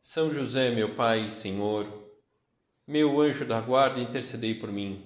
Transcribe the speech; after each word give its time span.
são 0.00 0.32
José, 0.32 0.70
meu 0.70 0.94
Pai 0.94 1.26
e 1.26 1.30
Senhor, 1.30 1.86
meu 2.86 3.20
anjo 3.20 3.44
da 3.44 3.60
guarda, 3.60 4.00
intercedei 4.00 4.54
por 4.54 4.70
mim. 4.72 5.04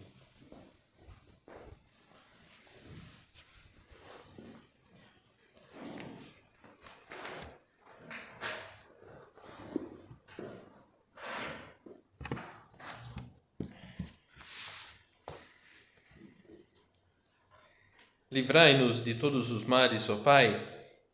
Livrai-nos 18.31 19.05
de 19.05 19.15
todos 19.15 19.51
os 19.51 19.65
males, 19.65 20.09
ó 20.09 20.17
Pai, 20.17 20.59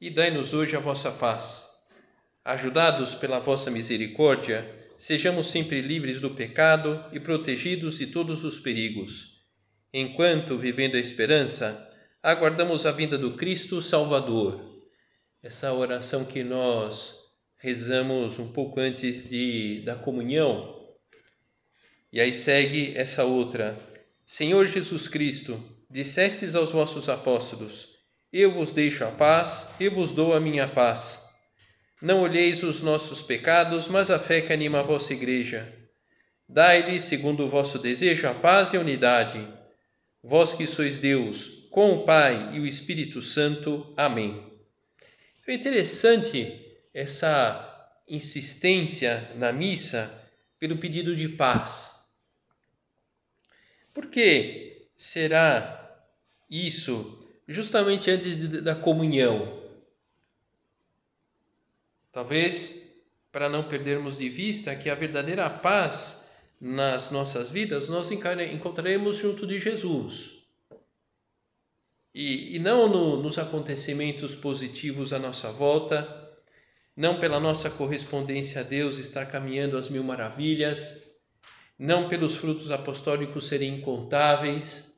e 0.01 0.09
dai-nos 0.09 0.55
hoje 0.55 0.77
a 0.77 0.80
vossa 0.80 1.10
paz 1.10 1.68
Ajudados 2.48 3.15
pela 3.15 3.38
vossa 3.38 3.70
misericórdia, 3.70 4.66
sejamos 4.97 5.48
sempre 5.48 5.83
livres 5.83 6.19
do 6.19 6.30
pecado 6.30 7.04
e 7.13 7.21
protegidos 7.21 7.99
de 7.99 8.07
todos 8.07 8.43
os 8.43 8.59
perigos. 8.59 9.45
Enquanto, 9.93 10.57
vivendo 10.57 10.95
a 10.95 10.99
esperança, 10.99 11.87
aguardamos 12.23 12.87
a 12.87 12.91
vinda 12.91 13.19
do 13.19 13.32
Cristo 13.32 13.82
Salvador. 13.82 14.82
Essa 15.43 15.74
oração 15.74 16.24
que 16.24 16.43
nós 16.43 17.16
rezamos 17.59 18.38
um 18.38 18.51
pouco 18.51 18.80
antes 18.80 19.29
de, 19.29 19.82
da 19.82 19.95
comunhão. 19.95 20.88
E 22.10 22.19
aí 22.19 22.32
segue 22.32 22.96
essa 22.96 23.24
outra. 23.24 23.79
Senhor 24.24 24.66
Jesus 24.66 25.07
Cristo, 25.07 25.63
dissestes 25.91 26.54
aos 26.54 26.73
vossos 26.73 27.10
apóstolos: 27.10 27.91
Eu 28.32 28.52
vos 28.52 28.73
deixo 28.73 29.04
a 29.04 29.10
paz, 29.10 29.74
eu 29.79 29.91
vos 29.91 30.13
dou 30.13 30.32
a 30.32 30.41
minha 30.41 30.66
paz. 30.66 31.27
Não 32.01 32.21
olheis 32.21 32.63
os 32.63 32.80
nossos 32.80 33.23
pecados, 33.23 33.88
mas 33.88 34.10
a 34.10 34.18
fé 34.18 34.41
que 34.41 34.52
anima 34.52 34.80
a 34.80 34.82
vossa 34.82 35.13
igreja. 35.13 35.73
Dai-lhe, 36.49 37.01
segundo 37.01 37.45
o 37.45 37.51
vosso 37.51 37.79
desejo, 37.79 38.29
a 38.29 38.35
paz 38.35 38.73
e 38.73 38.77
a 38.77 38.80
unidade. 38.80 39.46
Vós 40.23 40.54
que 40.54 40.66
sois 40.66 40.99
Deus, 40.99 41.66
com 41.71 41.95
o 41.95 42.04
Pai 42.04 42.54
e 42.54 42.60
o 42.60 42.66
Espírito 42.66 43.21
Santo. 43.21 43.93
Amém. 43.96 44.49
É 45.46 45.54
interessante 45.54 46.65
essa 46.95 47.65
insistência 48.07 49.32
na 49.37 49.52
missa 49.52 50.10
pelo 50.59 50.79
pedido 50.79 51.16
de 51.16 51.29
paz. 51.29 52.04
Por 53.93 54.07
que 54.07 54.88
será 54.96 56.07
isso 56.51 57.26
justamente 57.46 58.10
antes 58.10 58.63
da 58.63 58.74
comunhão? 58.74 59.57
Talvez 62.19 62.97
para 63.30 63.49
não 63.49 63.69
perdermos 63.69 64.19
de 64.19 64.28
vista 64.28 64.75
que 64.75 64.91
a 64.91 64.94
verdadeira 64.97 65.49
paz 65.49 66.28
nas 66.60 67.12
nossas 67.12 67.49
vidas 67.49 67.88
nós 67.88 68.10
encontraremos 68.10 69.19
junto 69.19 69.47
de 69.47 69.60
Jesus. 69.60 70.43
E, 72.12 72.56
e 72.56 72.59
não 72.59 72.88
no, 72.88 73.22
nos 73.22 73.38
acontecimentos 73.38 74.34
positivos 74.34 75.12
à 75.12 75.19
nossa 75.20 75.53
volta, 75.53 76.28
não 76.97 77.20
pela 77.20 77.38
nossa 77.38 77.70
correspondência 77.70 78.62
a 78.62 78.65
Deus 78.65 78.98
estar 78.98 79.26
caminhando 79.26 79.76
às 79.78 79.88
mil 79.88 80.03
maravilhas, 80.03 81.00
não 81.78 82.09
pelos 82.09 82.34
frutos 82.34 82.72
apostólicos 82.72 83.47
serem 83.47 83.76
incontáveis. 83.76 84.92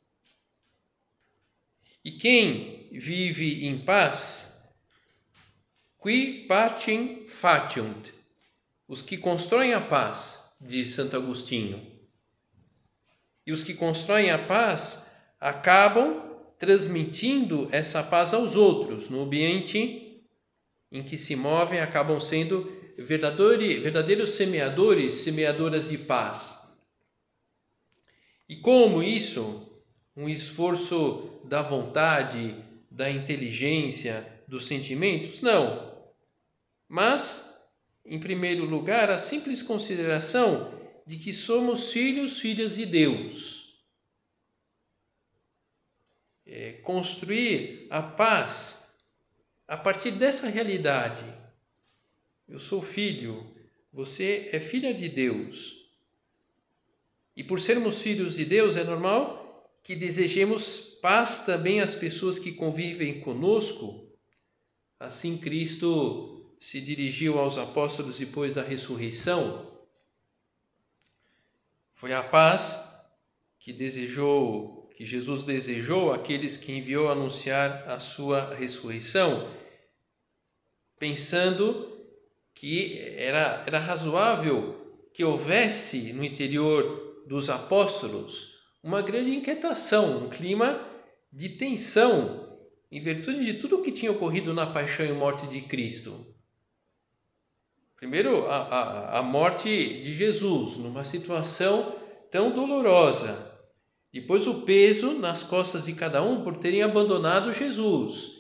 E 2.02 2.12
quem 2.12 2.88
vive 2.92 3.66
em 3.66 3.78
paz 3.78 4.49
Qui 6.02 6.46
pacem 6.48 7.26
faciunt, 7.26 8.08
os 8.88 9.02
que 9.02 9.18
constroem 9.18 9.74
a 9.74 9.82
paz, 9.82 10.38
diz 10.58 10.94
Santo 10.94 11.14
Agostinho. 11.14 11.86
E 13.46 13.52
os 13.52 13.62
que 13.62 13.74
constroem 13.74 14.30
a 14.30 14.38
paz 14.38 15.12
acabam 15.38 16.22
transmitindo 16.58 17.68
essa 17.70 18.02
paz 18.02 18.32
aos 18.32 18.56
outros, 18.56 19.10
no 19.10 19.20
ambiente 19.20 20.24
em 20.90 21.02
que 21.02 21.18
se 21.18 21.36
movem, 21.36 21.80
acabam 21.80 22.18
sendo 22.18 22.72
verdadeiros 22.96 24.30
semeadores, 24.30 25.16
semeadoras 25.16 25.90
de 25.90 25.98
paz. 25.98 26.66
E 28.48 28.56
como 28.56 29.02
isso? 29.02 29.70
Um 30.16 30.30
esforço 30.30 31.42
da 31.44 31.60
vontade, 31.60 32.56
da 32.90 33.10
inteligência, 33.10 34.26
dos 34.48 34.66
sentimentos? 34.66 35.42
Não 35.42 35.89
mas, 36.90 37.56
em 38.04 38.18
primeiro 38.18 38.64
lugar, 38.64 39.10
a 39.10 39.18
simples 39.18 39.62
consideração 39.62 40.74
de 41.06 41.16
que 41.16 41.32
somos 41.32 41.92
filhos, 41.92 42.40
filhas 42.40 42.74
de 42.74 42.84
Deus. 42.84 43.80
É 46.44 46.72
construir 46.82 47.86
a 47.90 48.02
paz 48.02 48.92
a 49.68 49.76
partir 49.76 50.10
dessa 50.10 50.48
realidade. 50.48 51.22
Eu 52.48 52.58
sou 52.58 52.82
filho, 52.82 53.54
você 53.92 54.50
é 54.52 54.58
filha 54.58 54.92
de 54.92 55.08
Deus. 55.08 55.88
E 57.36 57.44
por 57.44 57.60
sermos 57.60 58.02
filhos 58.02 58.34
de 58.34 58.44
Deus, 58.44 58.76
é 58.76 58.82
normal 58.82 59.72
que 59.84 59.94
desejemos 59.94 60.98
paz 61.00 61.44
também 61.46 61.80
às 61.80 61.94
pessoas 61.94 62.36
que 62.36 62.50
convivem 62.50 63.20
conosco. 63.20 64.12
Assim, 64.98 65.38
Cristo 65.38 66.39
se 66.60 66.80
dirigiu 66.80 67.38
aos 67.38 67.58
apóstolos 67.58 68.18
depois 68.18 68.54
da 68.54 68.62
ressurreição 68.62 69.70
foi 72.00 72.14
a 72.14 72.22
paz 72.22 72.98
que 73.58 73.74
desejou, 73.74 74.88
que 74.96 75.04
Jesus 75.04 75.42
desejou 75.42 76.14
àqueles 76.14 76.56
que 76.56 76.72
enviou 76.72 77.10
anunciar 77.10 77.86
a 77.86 78.00
sua 78.00 78.54
ressurreição, 78.54 79.50
pensando 80.98 81.94
que 82.54 82.98
era, 83.16 83.62
era 83.66 83.78
razoável 83.78 85.10
que 85.12 85.22
houvesse 85.22 86.14
no 86.14 86.24
interior 86.24 87.24
dos 87.26 87.50
apóstolos 87.50 88.58
uma 88.82 89.02
grande 89.02 89.34
inquietação, 89.34 90.24
um 90.24 90.30
clima 90.30 90.80
de 91.30 91.50
tensão, 91.50 92.58
em 92.90 93.02
virtude 93.02 93.44
de 93.44 93.60
tudo 93.60 93.78
o 93.78 93.82
que 93.82 93.92
tinha 93.92 94.10
ocorrido 94.10 94.54
na 94.54 94.66
paixão 94.66 95.04
e 95.04 95.12
morte 95.12 95.46
de 95.48 95.60
Cristo. 95.60 96.29
Primeiro, 98.00 98.46
a, 98.46 98.56
a, 98.56 99.18
a 99.18 99.22
morte 99.22 99.68
de 99.68 100.14
Jesus, 100.14 100.78
numa 100.78 101.04
situação 101.04 101.94
tão 102.30 102.50
dolorosa. 102.50 103.60
Depois, 104.10 104.46
o 104.46 104.62
peso 104.62 105.18
nas 105.18 105.42
costas 105.42 105.84
de 105.84 105.92
cada 105.92 106.22
um 106.22 106.42
por 106.42 106.56
terem 106.56 106.82
abandonado 106.82 107.52
Jesus. 107.52 108.38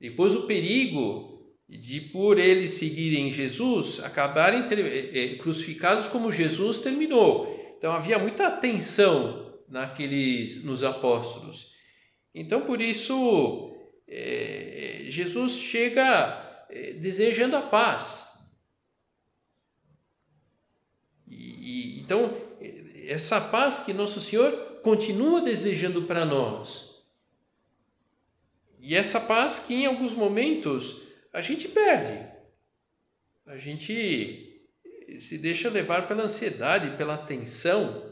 Depois, 0.00 0.34
o 0.34 0.46
perigo 0.46 1.46
de, 1.68 2.00
por 2.00 2.38
eles 2.38 2.72
seguirem 2.72 3.30
Jesus, 3.30 4.02
acabarem 4.02 4.66
ter, 4.66 4.78
é, 5.14 5.34
crucificados 5.36 6.06
como 6.06 6.32
Jesus 6.32 6.78
terminou. 6.78 7.54
Então, 7.76 7.92
havia 7.92 8.18
muita 8.18 8.50
tensão 8.50 9.60
naqueles, 9.68 10.64
nos 10.64 10.82
apóstolos. 10.82 11.72
Então, 12.34 12.62
por 12.62 12.80
isso, 12.80 13.76
é, 14.08 15.04
Jesus 15.10 15.58
chega 15.58 16.66
desejando 16.98 17.56
a 17.56 17.60
paz. 17.60 18.31
E, 21.64 22.00
então, 22.00 22.36
essa 23.06 23.40
paz 23.40 23.84
que 23.84 23.92
Nosso 23.92 24.20
Senhor 24.20 24.80
continua 24.82 25.40
desejando 25.40 26.02
para 26.02 26.24
nós. 26.24 27.04
E 28.80 28.96
essa 28.96 29.20
paz 29.20 29.60
que 29.64 29.74
em 29.74 29.86
alguns 29.86 30.12
momentos 30.12 31.02
a 31.32 31.40
gente 31.40 31.68
perde. 31.68 32.28
A 33.46 33.58
gente 33.58 34.60
se 35.20 35.38
deixa 35.38 35.70
levar 35.70 36.08
pela 36.08 36.24
ansiedade, 36.24 36.96
pela 36.96 37.16
tensão. 37.16 38.10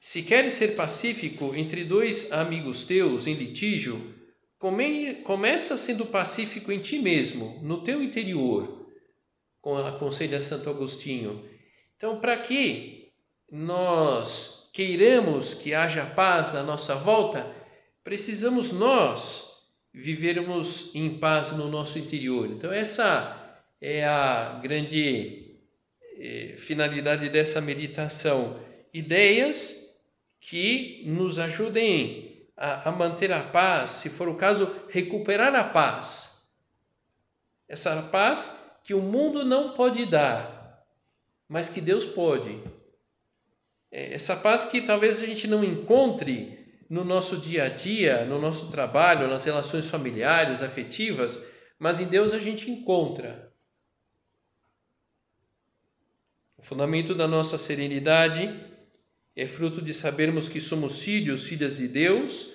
Se 0.00 0.24
queres 0.24 0.54
ser 0.54 0.74
pacífico 0.74 1.54
entre 1.54 1.84
dois 1.84 2.32
amigos 2.32 2.84
teus 2.84 3.28
em 3.28 3.34
litígio, 3.34 4.12
come, 4.58 5.14
começa 5.22 5.76
sendo 5.78 6.04
pacífico 6.04 6.72
em 6.72 6.80
ti 6.80 6.98
mesmo, 6.98 7.60
no 7.62 7.84
teu 7.84 8.02
interior 8.02 8.81
aconselha 9.86 10.42
Santo 10.42 10.68
Agostinho. 10.68 11.48
Então, 11.96 12.18
para 12.18 12.36
que 12.36 13.12
nós 13.50 14.68
queiramos 14.72 15.54
que 15.54 15.74
haja 15.74 16.04
paz 16.04 16.56
à 16.56 16.62
nossa 16.62 16.94
volta, 16.94 17.46
precisamos 18.02 18.72
nós 18.72 19.52
vivermos 19.94 20.94
em 20.94 21.18
paz 21.18 21.52
no 21.52 21.68
nosso 21.68 21.98
interior. 21.98 22.48
Então, 22.50 22.72
essa 22.72 23.38
é 23.80 24.04
a 24.04 24.58
grande 24.62 25.60
eh, 26.18 26.56
finalidade 26.58 27.28
dessa 27.28 27.60
meditação. 27.60 28.58
Ideias 28.92 30.00
que 30.40 31.04
nos 31.06 31.38
ajudem 31.38 32.48
a, 32.56 32.88
a 32.88 32.92
manter 32.92 33.32
a 33.32 33.42
paz, 33.42 33.90
se 33.92 34.10
for 34.10 34.28
o 34.28 34.36
caso, 34.36 34.74
recuperar 34.88 35.54
a 35.54 35.64
paz. 35.64 36.48
Essa 37.68 38.02
paz 38.02 38.61
que 38.84 38.94
o 38.94 39.00
mundo 39.00 39.44
não 39.44 39.72
pode 39.72 40.06
dar, 40.06 40.84
mas 41.48 41.68
que 41.68 41.80
Deus 41.80 42.04
pode. 42.04 42.60
É, 43.90 44.14
essa 44.14 44.36
paz 44.36 44.66
que 44.66 44.80
talvez 44.80 45.22
a 45.22 45.26
gente 45.26 45.46
não 45.46 45.62
encontre 45.62 46.58
no 46.88 47.04
nosso 47.04 47.36
dia 47.36 47.64
a 47.64 47.68
dia, 47.68 48.24
no 48.24 48.40
nosso 48.40 48.70
trabalho, 48.70 49.28
nas 49.28 49.44
relações 49.44 49.86
familiares, 49.86 50.62
afetivas, 50.62 51.46
mas 51.78 52.00
em 52.00 52.06
Deus 52.06 52.32
a 52.32 52.38
gente 52.38 52.70
encontra. 52.70 53.52
O 56.56 56.62
fundamento 56.62 57.14
da 57.14 57.26
nossa 57.26 57.58
serenidade 57.58 58.54
é 59.34 59.46
fruto 59.46 59.80
de 59.80 59.94
sabermos 59.94 60.48
que 60.48 60.60
somos 60.60 61.00
filhos, 61.00 61.44
filhas 61.44 61.76
de 61.76 61.88
Deus, 61.88 62.50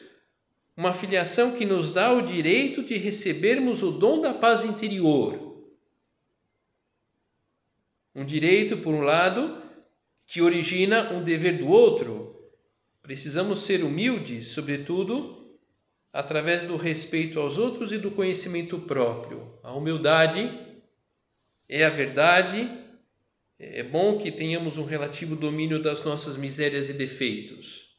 uma 0.75 0.93
filiação 0.93 1.55
que 1.55 1.65
nos 1.65 1.91
dá 1.91 2.13
o 2.13 2.21
direito 2.21 2.83
de 2.83 2.95
recebermos 2.97 3.81
o 3.81 3.91
dom 3.91 4.21
da 4.21 4.33
paz 4.33 4.63
interior 4.63 5.46
um 8.17 8.25
direito, 8.25 8.77
por 8.77 8.95
um 8.95 9.01
lado, 9.01 9.61
que 10.25 10.41
origina 10.41 11.13
um 11.13 11.23
dever 11.23 11.59
do 11.59 11.67
outro. 11.67 12.51
Precisamos 13.03 13.59
ser 13.59 13.83
humildes, 13.83 14.47
sobretudo, 14.47 15.55
através 16.11 16.63
do 16.63 16.77
respeito 16.77 17.39
aos 17.39 17.59
outros 17.59 17.91
e 17.91 17.99
do 17.99 18.09
conhecimento 18.09 18.79
próprio. 18.79 19.59
A 19.61 19.71
humildade 19.71 20.51
é 21.69 21.85
a 21.85 21.89
verdade. 21.89 22.67
É 23.59 23.83
bom 23.83 24.17
que 24.17 24.31
tenhamos 24.31 24.79
um 24.79 24.85
relativo 24.85 25.35
domínio 25.35 25.81
das 25.81 26.03
nossas 26.03 26.37
misérias 26.37 26.89
e 26.89 26.93
defeitos. 26.93 27.95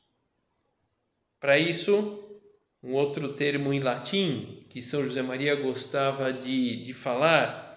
Para 1.38 1.56
isso, 1.60 2.40
um 2.82 2.92
outro 2.94 3.34
termo 3.34 3.72
em 3.72 3.78
latim 3.78 4.66
que 4.68 4.82
São 4.82 5.04
José 5.04 5.22
Maria 5.22 5.54
gostava 5.54 6.32
de, 6.32 6.82
de 6.82 6.92
falar 6.92 7.67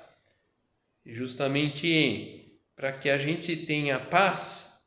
justamente 1.06 2.60
para 2.76 2.92
que 2.92 3.10
a 3.10 3.18
gente 3.18 3.56
tenha 3.56 4.00
paz, 4.00 4.82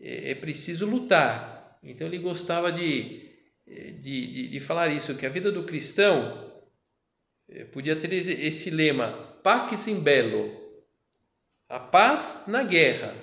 é, 0.00 0.30
é 0.30 0.34
preciso 0.34 0.86
lutar. 0.86 1.78
Então 1.82 2.06
ele 2.06 2.18
gostava 2.18 2.70
de, 2.70 3.30
de, 3.66 4.26
de, 4.26 4.48
de 4.48 4.60
falar 4.60 4.88
isso, 4.88 5.16
que 5.16 5.26
a 5.26 5.30
vida 5.30 5.50
do 5.50 5.64
cristão 5.64 6.62
é, 7.48 7.64
podia 7.64 7.96
ter 7.96 8.12
esse 8.12 8.70
lema, 8.70 9.12
pax 9.42 9.88
in 9.88 10.00
bello, 10.00 10.60
a 11.68 11.78
paz 11.78 12.44
na 12.46 12.62
guerra. 12.62 13.14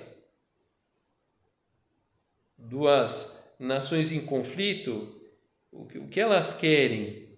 Duas 2.56 3.38
nações 3.58 4.12
em 4.12 4.24
conflito, 4.24 5.18
o 5.70 5.86
que, 5.86 5.98
o 5.98 6.08
que 6.08 6.20
elas 6.20 6.54
querem 6.58 7.28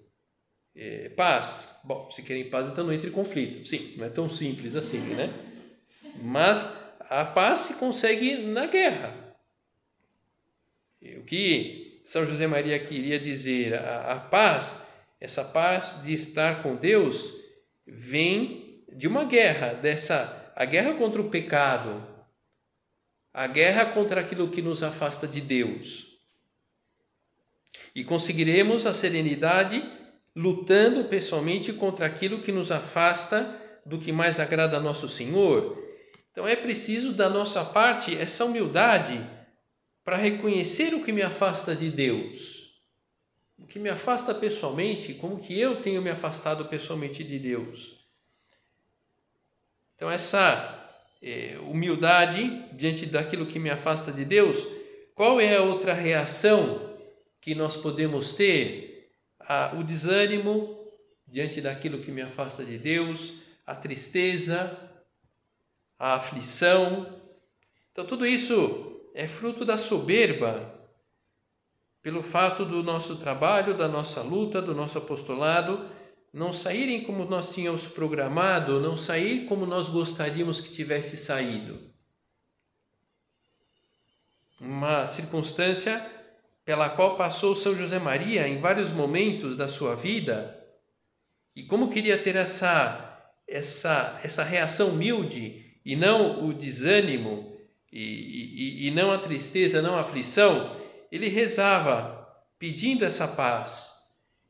é, 0.74 1.08
paz. 1.10 1.69
Bom, 1.84 2.10
se 2.10 2.22
querem 2.22 2.50
paz, 2.50 2.68
então 2.68 2.84
não 2.84 2.92
entre 2.92 3.08
em 3.08 3.12
conflito. 3.12 3.66
Sim, 3.66 3.94
não 3.96 4.04
é 4.04 4.10
tão 4.10 4.28
simples 4.28 4.76
assim, 4.76 4.98
né? 4.98 5.32
Mas 6.22 6.84
a 7.08 7.24
paz 7.24 7.60
se 7.60 7.74
consegue 7.74 8.38
na 8.38 8.66
guerra. 8.66 9.14
O 11.02 11.22
que 11.22 12.02
São 12.06 12.26
José 12.26 12.46
Maria 12.46 12.78
queria 12.78 13.18
dizer, 13.18 13.74
a, 13.74 14.12
a 14.12 14.20
paz, 14.20 14.86
essa 15.18 15.42
paz 15.42 16.02
de 16.04 16.12
estar 16.12 16.62
com 16.62 16.76
Deus, 16.76 17.34
vem 17.86 18.84
de 18.92 19.08
uma 19.08 19.24
guerra, 19.24 19.72
dessa 19.74 20.52
a 20.54 20.64
guerra 20.66 20.94
contra 20.94 21.22
o 21.22 21.30
pecado, 21.30 22.06
a 23.32 23.46
guerra 23.46 23.86
contra 23.86 24.20
aquilo 24.20 24.50
que 24.50 24.60
nos 24.60 24.82
afasta 24.82 25.26
de 25.26 25.40
Deus. 25.40 26.18
E 27.94 28.04
conseguiremos 28.04 28.84
a 28.84 28.92
serenidade 28.92 29.82
lutando 30.40 31.04
pessoalmente 31.04 31.70
contra 31.70 32.06
aquilo 32.06 32.40
que 32.40 32.50
nos 32.50 32.72
afasta 32.72 33.60
do 33.84 33.98
que 33.98 34.10
mais 34.10 34.40
agrada 34.40 34.78
a 34.78 34.80
nosso 34.80 35.06
Senhor. 35.06 35.78
Então 36.32 36.48
é 36.48 36.56
preciso 36.56 37.12
da 37.12 37.28
nossa 37.28 37.62
parte 37.62 38.16
essa 38.16 38.46
humildade 38.46 39.20
para 40.02 40.16
reconhecer 40.16 40.94
o 40.94 41.04
que 41.04 41.12
me 41.12 41.20
afasta 41.20 41.76
de 41.76 41.90
Deus. 41.90 42.72
O 43.58 43.66
que 43.66 43.78
me 43.78 43.90
afasta 43.90 44.34
pessoalmente, 44.34 45.12
como 45.12 45.38
que 45.38 45.58
eu 45.58 45.76
tenho 45.82 46.00
me 46.00 46.08
afastado 46.08 46.64
pessoalmente 46.64 47.22
de 47.22 47.38
Deus. 47.38 48.00
Então 49.94 50.10
essa 50.10 51.04
é, 51.20 51.58
humildade 51.68 52.64
diante 52.72 53.04
daquilo 53.04 53.44
que 53.44 53.58
me 53.58 53.68
afasta 53.68 54.10
de 54.10 54.24
Deus, 54.24 54.66
qual 55.14 55.38
é 55.38 55.56
a 55.56 55.62
outra 55.62 55.92
reação 55.92 56.96
que 57.42 57.54
nós 57.54 57.76
podemos 57.76 58.34
ter 58.34 58.89
a, 59.50 59.74
o 59.74 59.82
desânimo 59.82 60.78
diante 61.26 61.60
daquilo 61.60 61.98
que 61.98 62.12
me 62.12 62.22
afasta 62.22 62.64
de 62.64 62.78
Deus, 62.78 63.34
a 63.66 63.74
tristeza, 63.74 64.78
a 65.98 66.14
aflição. 66.14 67.20
Então, 67.90 68.06
tudo 68.06 68.24
isso 68.24 69.10
é 69.12 69.26
fruto 69.26 69.64
da 69.64 69.76
soberba, 69.76 70.72
pelo 72.00 72.22
fato 72.22 72.64
do 72.64 72.80
nosso 72.80 73.16
trabalho, 73.16 73.76
da 73.76 73.88
nossa 73.88 74.22
luta, 74.22 74.62
do 74.62 74.72
nosso 74.72 74.98
apostolado 74.98 75.90
não 76.32 76.52
saírem 76.52 77.02
como 77.02 77.24
nós 77.24 77.52
tínhamos 77.52 77.88
programado, 77.88 78.78
não 78.78 78.96
sair 78.96 79.46
como 79.46 79.66
nós 79.66 79.88
gostaríamos 79.88 80.60
que 80.60 80.70
tivesse 80.70 81.16
saído. 81.16 81.90
Uma 84.60 85.08
circunstância 85.08 86.19
pela 86.70 86.88
qual 86.88 87.16
passou 87.16 87.56
São 87.56 87.74
José 87.74 87.98
Maria 87.98 88.46
em 88.46 88.60
vários 88.60 88.90
momentos 88.90 89.56
da 89.56 89.68
sua 89.68 89.96
vida, 89.96 90.56
e 91.56 91.64
como 91.64 91.90
queria 91.90 92.16
ter 92.16 92.36
essa, 92.36 93.28
essa, 93.48 94.20
essa 94.22 94.44
reação 94.44 94.90
humilde 94.90 95.80
e 95.84 95.96
não 95.96 96.46
o 96.46 96.54
desânimo, 96.54 97.56
e, 97.90 97.98
e, 98.00 98.86
e 98.86 98.90
não 98.92 99.10
a 99.10 99.18
tristeza, 99.18 99.82
não 99.82 99.96
a 99.96 100.02
aflição, 100.02 100.76
ele 101.10 101.26
rezava 101.26 102.24
pedindo 102.56 103.04
essa 103.04 103.26
paz. 103.26 103.90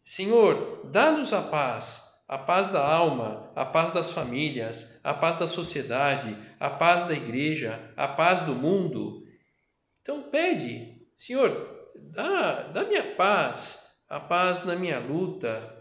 Senhor, 0.04 0.82
dá-nos 0.92 1.32
a 1.32 1.40
paz, 1.40 2.02
a 2.28 2.36
paz 2.36 2.70
da 2.70 2.86
alma, 2.86 3.50
a 3.56 3.64
paz 3.64 3.94
das 3.94 4.12
famílias, 4.12 5.00
a 5.02 5.14
paz 5.14 5.38
da 5.38 5.46
sociedade, 5.46 6.36
a 6.60 6.68
paz 6.68 7.06
da 7.06 7.14
igreja, 7.14 7.80
a 7.96 8.06
paz 8.06 8.42
do 8.42 8.54
mundo. 8.54 9.24
Então 10.02 10.24
pede, 10.24 11.00
Senhor, 11.16 11.79
dá, 12.02 12.62
dá 12.62 12.84
minha 12.84 13.14
paz, 13.14 13.84
a 14.08 14.18
paz 14.18 14.64
na 14.64 14.74
minha 14.74 14.98
luta, 14.98 15.76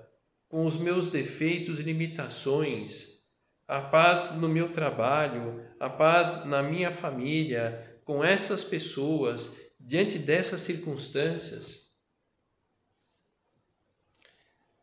com 0.48 0.66
os 0.66 0.78
meus 0.78 1.12
defeitos 1.12 1.80
e 1.80 1.84
limitações, 1.84 3.20
a 3.68 3.82
paz 3.82 4.36
no 4.36 4.50
meu 4.50 4.74
trabalho, 4.74 5.64
a 5.80 5.90
paz 5.90 6.46
na 6.46 6.64
minha 6.64 6.92
família, 6.92 8.02
com 8.04 8.24
essas 8.24 8.64
pessoas, 8.64 9.56
diante 9.80 10.18
dessas 10.18 10.62
circunstâncias. 10.62 11.90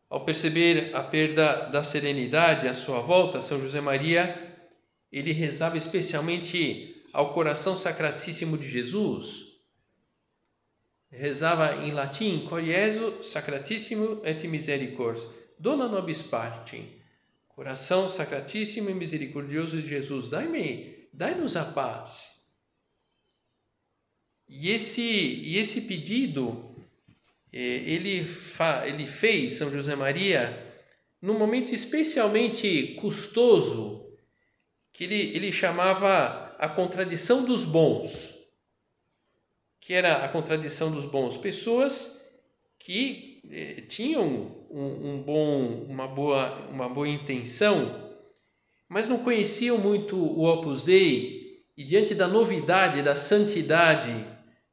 Ao 0.09 0.23
perceber 0.23 0.95
a 0.95 1.03
perda 1.03 1.69
da 1.69 1.83
serenidade 1.83 2.67
à 2.67 2.73
sua 2.73 3.01
volta, 3.01 3.41
São 3.41 3.59
José 3.59 3.81
Maria, 3.81 4.57
ele 5.11 5.33
rezava 5.33 5.77
especialmente 5.77 7.03
ao 7.11 7.33
coração 7.33 7.77
sacratíssimo 7.77 8.57
de 8.57 8.69
Jesus, 8.69 9.46
rezava 11.11 11.85
em 11.85 11.91
latim, 11.91 12.45
Corieso 12.47 13.23
Sacratissimo 13.23 14.21
et 14.23 14.45
Misericors, 14.47 15.21
dona 15.57 15.87
nobis 15.87 16.21
parte, 16.21 17.01
coração 17.47 18.07
sacratíssimo 18.07 18.89
e 18.89 18.93
misericordioso 18.93 19.81
de 19.81 19.87
Jesus, 19.87 20.29
dai-me, 20.29 21.07
dai-nos 21.13 21.55
a 21.55 21.65
paz. 21.65 22.45
E 24.47 24.69
esse, 24.69 25.01
e 25.01 25.57
esse 25.57 25.81
pedido 25.81 26.75
é, 27.51 27.59
ele, 27.59 28.23
fa, 28.25 28.87
ele 28.87 29.07
fez, 29.07 29.53
São 29.53 29.71
José 29.71 29.95
Maria, 29.95 30.65
num 31.21 31.37
momento 31.37 31.73
especialmente 31.73 32.93
custoso, 32.99 34.05
que 34.93 35.03
ele, 35.03 35.35
ele 35.35 35.51
chamava 35.51 36.55
a 36.59 36.69
contradição 36.69 37.43
dos 37.43 37.65
bons 37.65 38.36
que 39.87 39.93
era 39.93 40.17
a 40.17 40.27
contradição 40.27 40.91
dos 40.91 41.05
bons, 41.05 41.37
pessoas 41.37 42.21
que 42.77 43.41
eh, 43.49 43.83
tinham 43.87 44.67
um, 44.69 45.11
um, 45.11 45.23
bom, 45.23 45.85
uma, 45.87 46.05
boa, 46.05 46.67
uma 46.69 46.89
boa 46.89 47.07
intenção, 47.07 48.19
mas 48.89 49.07
não 49.07 49.19
conheciam 49.19 49.77
muito 49.77 50.17
o 50.17 50.43
Opus 50.43 50.83
Dei 50.83 51.63
e 51.77 51.85
diante 51.85 52.13
da 52.13 52.27
novidade, 52.27 53.01
da 53.01 53.15
santidade 53.15 54.27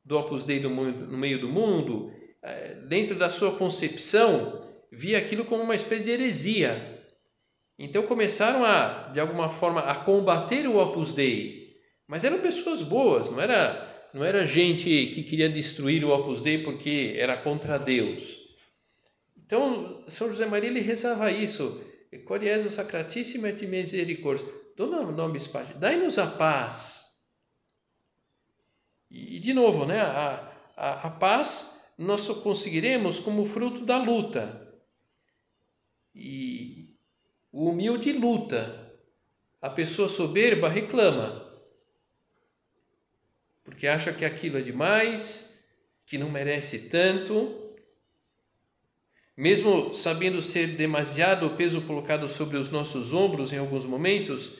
do 0.04 0.18
Opus 0.18 0.42
Dei 0.42 0.58
no 0.58 1.16
meio 1.16 1.40
do 1.40 1.48
mundo, 1.48 2.10
eh, 2.42 2.74
dentro 2.88 3.14
da 3.14 3.30
sua 3.30 3.56
concepção, 3.56 4.68
via 4.90 5.18
aquilo 5.18 5.44
como 5.44 5.62
uma 5.62 5.76
espécie 5.76 6.02
de 6.02 6.10
heresia. 6.10 7.04
Então 7.78 8.02
começaram 8.02 8.64
a, 8.64 9.10
de 9.12 9.20
alguma 9.20 9.48
forma, 9.48 9.80
a 9.82 9.94
combater 9.94 10.66
o 10.66 10.76
Opus 10.76 11.14
Dei. 11.14 11.72
Mas 12.08 12.24
eram 12.24 12.40
pessoas 12.40 12.82
boas, 12.82 13.30
não 13.30 13.40
era, 13.40 13.93
não 14.14 14.24
era 14.24 14.46
gente 14.46 14.84
que 14.84 15.24
queria 15.24 15.48
destruir 15.48 16.04
o 16.04 16.10
Opus 16.10 16.40
Dei 16.40 16.62
porque 16.62 17.14
era 17.18 17.36
contra 17.36 17.76
Deus. 17.78 18.22
Então, 19.36 20.04
São 20.08 20.28
José 20.28 20.46
Maria 20.46 20.70
ele 20.70 20.80
rezava 20.80 21.30
isso. 21.32 21.82
Coriés 22.24 22.72
Sacratíssima 22.72 23.48
et 23.48 23.66
Misericórdia. 23.66 24.46
Dona 24.76 25.02
nobis 25.02 25.46
paz, 25.46 25.68
dai-nos 25.78 26.18
a 26.18 26.26
paz. 26.26 27.04
E, 29.10 29.38
de 29.38 29.52
novo, 29.52 29.84
né, 29.84 30.00
a, 30.00 30.52
a, 30.76 31.06
a 31.06 31.10
paz 31.10 31.92
nós 31.96 32.22
só 32.22 32.34
conseguiremos 32.34 33.18
como 33.18 33.46
fruto 33.46 33.84
da 33.84 33.98
luta. 33.98 34.74
E 36.14 36.96
o 37.52 37.68
humilde 37.68 38.12
luta. 38.12 38.92
A 39.60 39.70
pessoa 39.70 40.08
soberba 40.08 40.68
reclama. 40.68 41.43
Porque 43.74 43.88
acha 43.88 44.12
que 44.12 44.24
aquilo 44.24 44.56
é 44.56 44.62
demais, 44.62 45.60
que 46.06 46.16
não 46.16 46.30
merece 46.30 46.88
tanto 46.88 47.64
mesmo 49.36 49.92
sabendo 49.92 50.40
ser 50.40 50.68
demasiado 50.68 51.46
o 51.46 51.56
peso 51.56 51.82
colocado 51.82 52.28
sobre 52.28 52.56
os 52.56 52.70
nossos 52.70 53.12
ombros 53.12 53.52
em 53.52 53.58
alguns 53.58 53.84
momentos, 53.84 54.56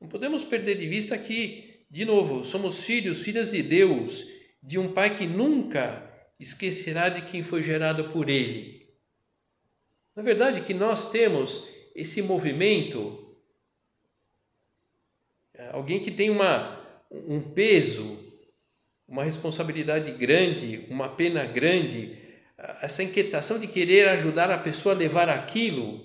não 0.00 0.08
podemos 0.08 0.44
perder 0.44 0.78
de 0.78 0.88
vista 0.88 1.18
que, 1.18 1.84
de 1.90 2.04
novo, 2.04 2.44
somos 2.44 2.82
filhos, 2.84 3.22
filhas 3.22 3.50
de 3.50 3.62
Deus, 3.62 4.26
de 4.62 4.78
um 4.78 4.92
Pai 4.92 5.16
que 5.16 5.26
nunca 5.26 6.10
esquecerá 6.40 7.10
de 7.10 7.22
quem 7.30 7.42
foi 7.42 7.62
gerado 7.62 8.10
por 8.10 8.28
Ele. 8.28 8.88
Na 10.16 10.22
verdade, 10.22 10.62
que 10.62 10.72
nós 10.72 11.10
temos 11.10 11.68
esse 11.94 12.22
movimento, 12.22 13.36
alguém 15.72 16.02
que 16.02 16.10
tem 16.10 16.30
uma, 16.30 16.80
um 17.10 17.40
peso, 17.40 18.23
uma 19.14 19.22
responsabilidade 19.22 20.10
grande, 20.10 20.86
uma 20.90 21.08
pena 21.08 21.44
grande, 21.44 22.18
essa 22.82 23.00
inquietação 23.00 23.60
de 23.60 23.68
querer 23.68 24.08
ajudar 24.08 24.50
a 24.50 24.58
pessoa 24.58 24.92
a 24.92 24.98
levar 24.98 25.28
aquilo. 25.28 26.04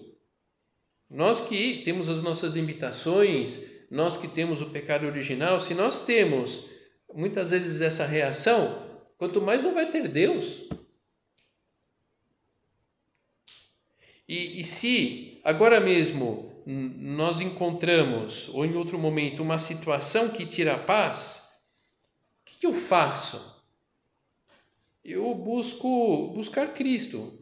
Nós 1.09 1.41
que 1.41 1.81
temos 1.83 2.07
as 2.07 2.21
nossas 2.21 2.53
limitações, 2.53 3.63
nós 3.89 4.15
que 4.15 4.27
temos 4.27 4.61
o 4.61 4.69
pecado 4.69 5.07
original, 5.07 5.59
se 5.59 5.73
nós 5.73 6.05
temos 6.05 6.67
muitas 7.11 7.49
vezes 7.49 7.81
essa 7.81 8.05
reação, 8.05 8.87
quanto 9.17 9.41
mais 9.41 9.63
não 9.63 9.73
vai 9.73 9.89
ter 9.89 10.07
Deus. 10.07 10.69
E, 14.27 14.61
e 14.61 14.63
se 14.63 15.41
agora 15.43 15.79
mesmo 15.79 16.63
nós 16.63 17.41
encontramos, 17.41 18.49
ou 18.49 18.63
em 18.63 18.75
outro 18.75 18.99
momento, 18.99 19.41
uma 19.41 19.57
situação 19.57 20.29
que 20.29 20.45
tira 20.45 20.75
a 20.75 20.77
paz, 20.77 21.48
que, 22.59 22.67
eu 22.67 22.73
faço? 22.73 23.57
eu 25.03 25.33
busco 25.33 26.33
buscar 26.35 26.73
Cristo. 26.73 27.33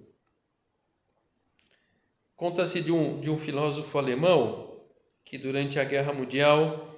Conta-se 2.36 2.82
de 2.82 2.92
um, 2.92 3.20
de 3.20 3.30
um 3.30 3.38
filósofo 3.38 3.98
alemão 3.98 4.86
que 5.26 5.38
durante 5.38 5.80
a 5.80 5.84
Guerra 5.84 6.14
Mundial 6.14 6.96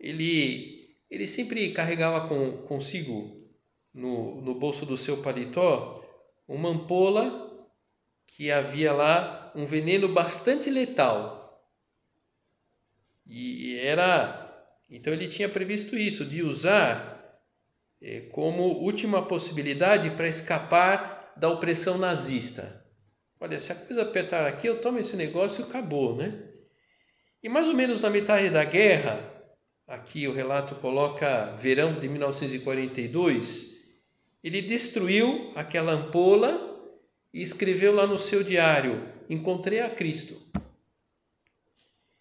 ele, 0.00 0.96
ele 1.10 1.28
sempre 1.28 1.70
carregava 1.72 2.26
com, 2.26 2.62
consigo 2.62 3.48
no, 3.92 4.40
no 4.40 4.54
bolso 4.54 4.86
do 4.86 4.96
seu 4.96 5.18
paletó 5.22 6.02
uma 6.48 6.70
ampola 6.70 7.68
que 8.26 8.50
havia 8.50 8.92
lá 8.92 9.52
um 9.54 9.66
veneno 9.66 10.08
bastante 10.08 10.70
letal. 10.70 11.62
E 13.26 13.76
era. 13.78 14.46
Então 14.88 15.12
ele 15.12 15.28
tinha 15.28 15.48
previsto 15.48 15.96
isso, 15.96 16.24
de 16.24 16.42
usar 16.42 17.17
como 18.32 18.62
última 18.62 19.22
possibilidade 19.22 20.10
para 20.10 20.28
escapar 20.28 21.32
da 21.36 21.48
opressão 21.48 21.98
nazista. 21.98 22.84
Olha, 23.40 23.58
se 23.58 23.70
a 23.70 23.74
coisa 23.74 24.02
apertar 24.02 24.46
aqui, 24.46 24.66
eu 24.66 24.80
tomo 24.80 24.98
esse 24.98 25.16
negócio 25.16 25.64
e 25.64 25.68
acabou, 25.68 26.16
né? 26.16 26.44
E 27.42 27.48
mais 27.48 27.68
ou 27.68 27.74
menos 27.74 28.00
na 28.00 28.10
metade 28.10 28.50
da 28.50 28.64
guerra, 28.64 29.20
aqui 29.86 30.26
o 30.26 30.32
relato 30.32 30.74
coloca 30.76 31.56
verão 31.56 31.98
de 31.98 32.08
1942, 32.08 33.78
ele 34.42 34.60
destruiu 34.62 35.52
aquela 35.54 35.92
ampola 35.92 36.66
e 37.32 37.42
escreveu 37.42 37.94
lá 37.94 38.06
no 38.06 38.18
seu 38.18 38.42
diário: 38.42 39.08
Encontrei 39.30 39.80
a 39.80 39.90
Cristo. 39.90 40.34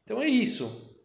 Então 0.03 0.21
é 0.21 0.27
isso. 0.27 0.95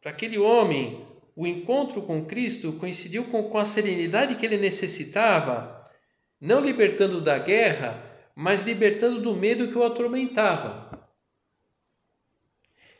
Para 0.00 0.12
aquele 0.12 0.38
homem, 0.38 1.06
o 1.40 1.46
encontro 1.46 2.02
com 2.02 2.26
Cristo 2.26 2.74
coincidiu 2.74 3.24
com, 3.24 3.44
com 3.44 3.56
a 3.56 3.64
serenidade 3.64 4.34
que 4.34 4.44
ele 4.44 4.58
necessitava, 4.58 5.90
não 6.38 6.60
libertando 6.60 7.18
da 7.18 7.38
guerra, 7.38 7.98
mas 8.34 8.62
libertando 8.66 9.22
do 9.22 9.34
medo 9.34 9.68
que 9.68 9.78
o 9.78 9.82
atormentava. 9.82 11.08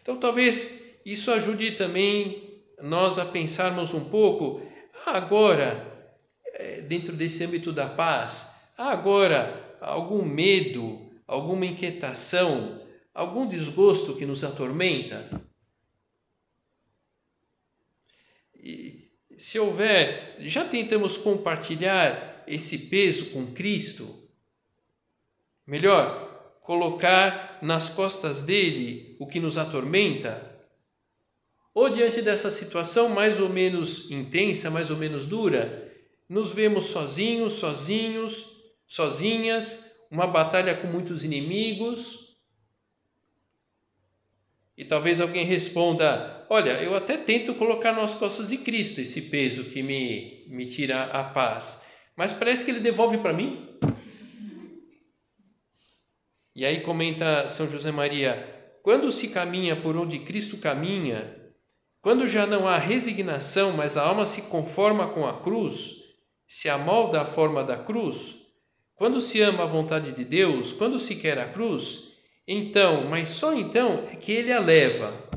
Então, 0.00 0.16
talvez 0.16 1.02
isso 1.04 1.30
ajude 1.30 1.72
também 1.72 2.64
nós 2.80 3.18
a 3.18 3.26
pensarmos 3.26 3.92
um 3.92 4.08
pouco, 4.08 4.62
ah, 5.04 5.18
agora, 5.18 6.10
é, 6.54 6.80
dentro 6.80 7.14
desse 7.14 7.44
âmbito 7.44 7.70
da 7.70 7.88
paz, 7.88 8.56
ah, 8.78 8.90
agora, 8.90 9.76
algum 9.82 10.24
medo, 10.24 11.10
alguma 11.26 11.66
inquietação, 11.66 12.80
algum 13.12 13.46
desgosto 13.46 14.16
que 14.16 14.24
nos 14.24 14.42
atormenta? 14.42 15.28
Se 19.40 19.58
houver, 19.58 20.36
já 20.40 20.66
tentamos 20.66 21.16
compartilhar 21.16 22.44
esse 22.46 22.76
peso 22.76 23.30
com 23.30 23.46
Cristo? 23.52 24.14
Melhor, 25.66 26.58
colocar 26.60 27.58
nas 27.62 27.88
costas 27.88 28.42
dele 28.42 29.16
o 29.18 29.26
que 29.26 29.40
nos 29.40 29.56
atormenta? 29.56 30.60
Ou 31.72 31.88
diante 31.88 32.20
dessa 32.20 32.50
situação 32.50 33.08
mais 33.08 33.40
ou 33.40 33.48
menos 33.48 34.10
intensa, 34.10 34.70
mais 34.70 34.90
ou 34.90 34.98
menos 34.98 35.24
dura, 35.24 35.90
nos 36.28 36.50
vemos 36.50 36.88
sozinhos, 36.88 37.54
sozinhos, 37.54 38.46
sozinhas, 38.86 40.02
uma 40.10 40.26
batalha 40.26 40.76
com 40.76 40.86
muitos 40.86 41.24
inimigos, 41.24 42.19
e 44.80 44.84
talvez 44.86 45.20
alguém 45.20 45.44
responda: 45.44 46.46
Olha, 46.48 46.82
eu 46.82 46.96
até 46.96 47.18
tento 47.18 47.54
colocar 47.54 47.92
nas 47.92 48.14
costas 48.14 48.48
de 48.48 48.56
Cristo 48.56 48.98
esse 48.98 49.20
peso 49.20 49.64
que 49.64 49.82
me, 49.82 50.46
me 50.48 50.64
tira 50.64 51.04
a 51.04 51.22
paz, 51.22 51.82
mas 52.16 52.32
parece 52.32 52.64
que 52.64 52.70
ele 52.70 52.80
devolve 52.80 53.18
para 53.18 53.34
mim. 53.34 53.78
E 56.56 56.64
aí 56.64 56.80
comenta 56.80 57.46
São 57.50 57.70
José 57.70 57.92
Maria: 57.92 58.42
quando 58.82 59.12
se 59.12 59.28
caminha 59.28 59.76
por 59.76 59.98
onde 59.98 60.20
Cristo 60.20 60.56
caminha, 60.56 61.36
quando 62.00 62.26
já 62.26 62.46
não 62.46 62.66
há 62.66 62.78
resignação, 62.78 63.72
mas 63.72 63.98
a 63.98 64.02
alma 64.02 64.24
se 64.24 64.42
conforma 64.42 65.08
com 65.08 65.26
a 65.26 65.42
cruz, 65.42 65.96
se 66.48 66.70
amolda 66.70 67.20
à 67.20 67.26
forma 67.26 67.62
da 67.62 67.76
cruz, 67.76 68.46
quando 68.94 69.20
se 69.20 69.42
ama 69.42 69.64
a 69.64 69.66
vontade 69.66 70.12
de 70.12 70.24
Deus, 70.24 70.72
quando 70.72 70.98
se 70.98 71.16
quer 71.16 71.38
a 71.38 71.48
cruz, 71.50 72.09
então, 72.46 73.04
mas 73.08 73.30
só 73.30 73.54
então 73.54 74.08
é 74.10 74.16
que 74.16 74.32
ele 74.32 74.52
a 74.52 74.60
leva. 74.60 75.30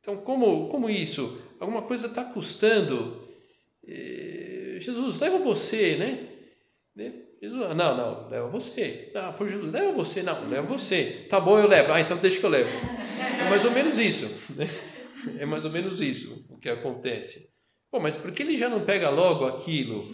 Então, 0.00 0.18
como, 0.18 0.68
como 0.68 0.90
isso? 0.90 1.40
Alguma 1.58 1.82
coisa 1.82 2.08
está 2.08 2.24
custando. 2.24 3.26
Eh, 3.86 4.76
Jesus, 4.80 5.18
leva 5.18 5.38
você, 5.38 5.96
né? 5.96 6.28
né? 6.94 7.12
Jesus, 7.40 7.62
ah, 7.62 7.74
não, 7.74 7.96
não, 7.96 8.28
leva 8.28 8.48
você. 8.48 9.10
Não, 9.14 9.32
por 9.32 9.48
Jesus, 9.48 9.72
leva 9.72 9.92
você. 9.92 10.22
Não, 10.22 10.48
leva 10.48 10.66
você. 10.66 11.26
Tá 11.28 11.40
bom, 11.40 11.58
eu 11.58 11.66
levo. 11.66 11.92
Ah, 11.92 12.00
então 12.00 12.18
deixa 12.18 12.38
que 12.38 12.44
eu 12.44 12.50
levo. 12.50 12.70
É 13.40 13.48
mais 13.48 13.64
ou 13.64 13.70
menos 13.70 13.98
isso. 13.98 14.26
Né? 14.54 14.68
É 15.38 15.46
mais 15.46 15.64
ou 15.64 15.70
menos 15.70 16.00
isso 16.02 16.44
o 16.50 16.58
que 16.58 16.68
acontece. 16.68 17.50
Bom, 17.90 18.00
mas 18.00 18.16
por 18.16 18.32
que 18.32 18.42
ele 18.42 18.58
já 18.58 18.68
não 18.68 18.84
pega 18.84 19.08
logo 19.08 19.46
aquilo? 19.46 20.04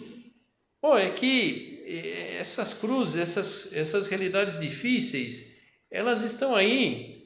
Bom, 0.81 0.97
é 0.97 1.09
que 1.09 1.70
essas 1.97 2.73
cruzes, 2.73 3.15
essas, 3.15 3.73
essas 3.73 4.07
realidades 4.07 4.59
difíceis, 4.59 5.57
elas 5.89 6.23
estão 6.23 6.55
aí 6.55 7.21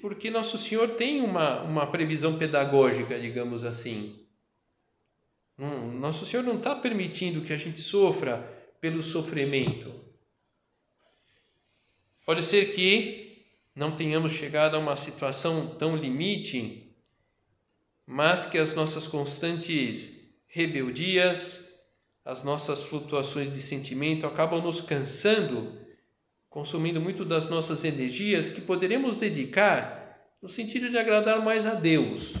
porque 0.00 0.30
Nosso 0.30 0.58
Senhor 0.58 0.90
tem 0.90 1.22
uma, 1.22 1.62
uma 1.62 1.86
previsão 1.86 2.38
pedagógica, 2.38 3.18
digamos 3.18 3.64
assim. 3.64 4.20
Nosso 5.56 6.26
Senhor 6.26 6.42
não 6.42 6.58
está 6.58 6.74
permitindo 6.74 7.40
que 7.40 7.52
a 7.52 7.56
gente 7.56 7.80
sofra 7.80 8.38
pelo 8.80 9.02
sofrimento. 9.02 9.94
Pode 12.26 12.44
ser 12.44 12.74
que 12.74 13.46
não 13.74 13.96
tenhamos 13.96 14.32
chegado 14.32 14.74
a 14.74 14.78
uma 14.78 14.96
situação 14.96 15.74
tão 15.78 15.96
limite, 15.96 16.94
mas 18.06 18.46
que 18.50 18.58
as 18.58 18.74
nossas 18.74 19.06
constantes 19.06 20.34
rebeldias, 20.46 21.73
as 22.24 22.42
nossas 22.42 22.82
flutuações 22.82 23.52
de 23.52 23.60
sentimento 23.60 24.26
acabam 24.26 24.62
nos 24.62 24.80
cansando, 24.80 25.78
consumindo 26.48 27.00
muito 27.00 27.24
das 27.24 27.50
nossas 27.50 27.84
energias 27.84 28.48
que 28.48 28.62
poderemos 28.62 29.16
dedicar 29.18 30.18
no 30.40 30.48
sentido 30.48 30.88
de 30.88 30.96
agradar 30.96 31.44
mais 31.44 31.66
a 31.66 31.74
Deus. 31.74 32.34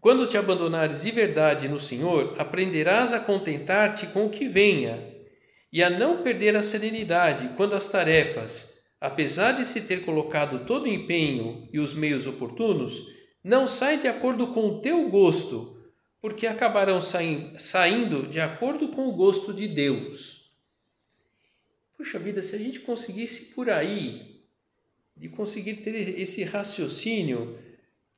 Quando 0.00 0.26
te 0.26 0.36
abandonares 0.36 1.02
de 1.02 1.10
verdade 1.10 1.66
no 1.68 1.80
Senhor, 1.80 2.34
aprenderás 2.38 3.12
a 3.12 3.20
contentar-te 3.20 4.06
com 4.08 4.26
o 4.26 4.30
que 4.30 4.48
venha 4.48 5.14
e 5.72 5.82
a 5.82 5.90
não 5.90 6.22
perder 6.22 6.56
a 6.56 6.62
serenidade 6.62 7.50
quando 7.56 7.74
as 7.74 7.88
tarefas, 7.88 8.82
apesar 9.00 9.52
de 9.52 9.66
se 9.66 9.82
ter 9.82 10.04
colocado 10.04 10.66
todo 10.66 10.84
o 10.84 10.88
empenho 10.88 11.68
e 11.72 11.78
os 11.78 11.94
meios 11.94 12.26
oportunos, 12.26 13.06
não 13.42 13.66
saem 13.66 13.98
de 13.98 14.08
acordo 14.08 14.48
com 14.48 14.68
o 14.68 14.80
teu 14.80 15.08
gosto, 15.08 15.73
porque 16.24 16.46
acabarão 16.46 17.02
saindo 17.02 18.26
de 18.26 18.40
acordo 18.40 18.88
com 18.88 19.06
o 19.06 19.12
gosto 19.12 19.52
de 19.52 19.68
Deus. 19.68 20.50
Puxa 21.98 22.18
vida, 22.18 22.42
se 22.42 22.56
a 22.56 22.58
gente 22.58 22.80
conseguisse 22.80 23.52
por 23.52 23.68
aí, 23.68 24.42
de 25.14 25.28
conseguir 25.28 25.82
ter 25.82 26.18
esse 26.18 26.42
raciocínio, 26.42 27.58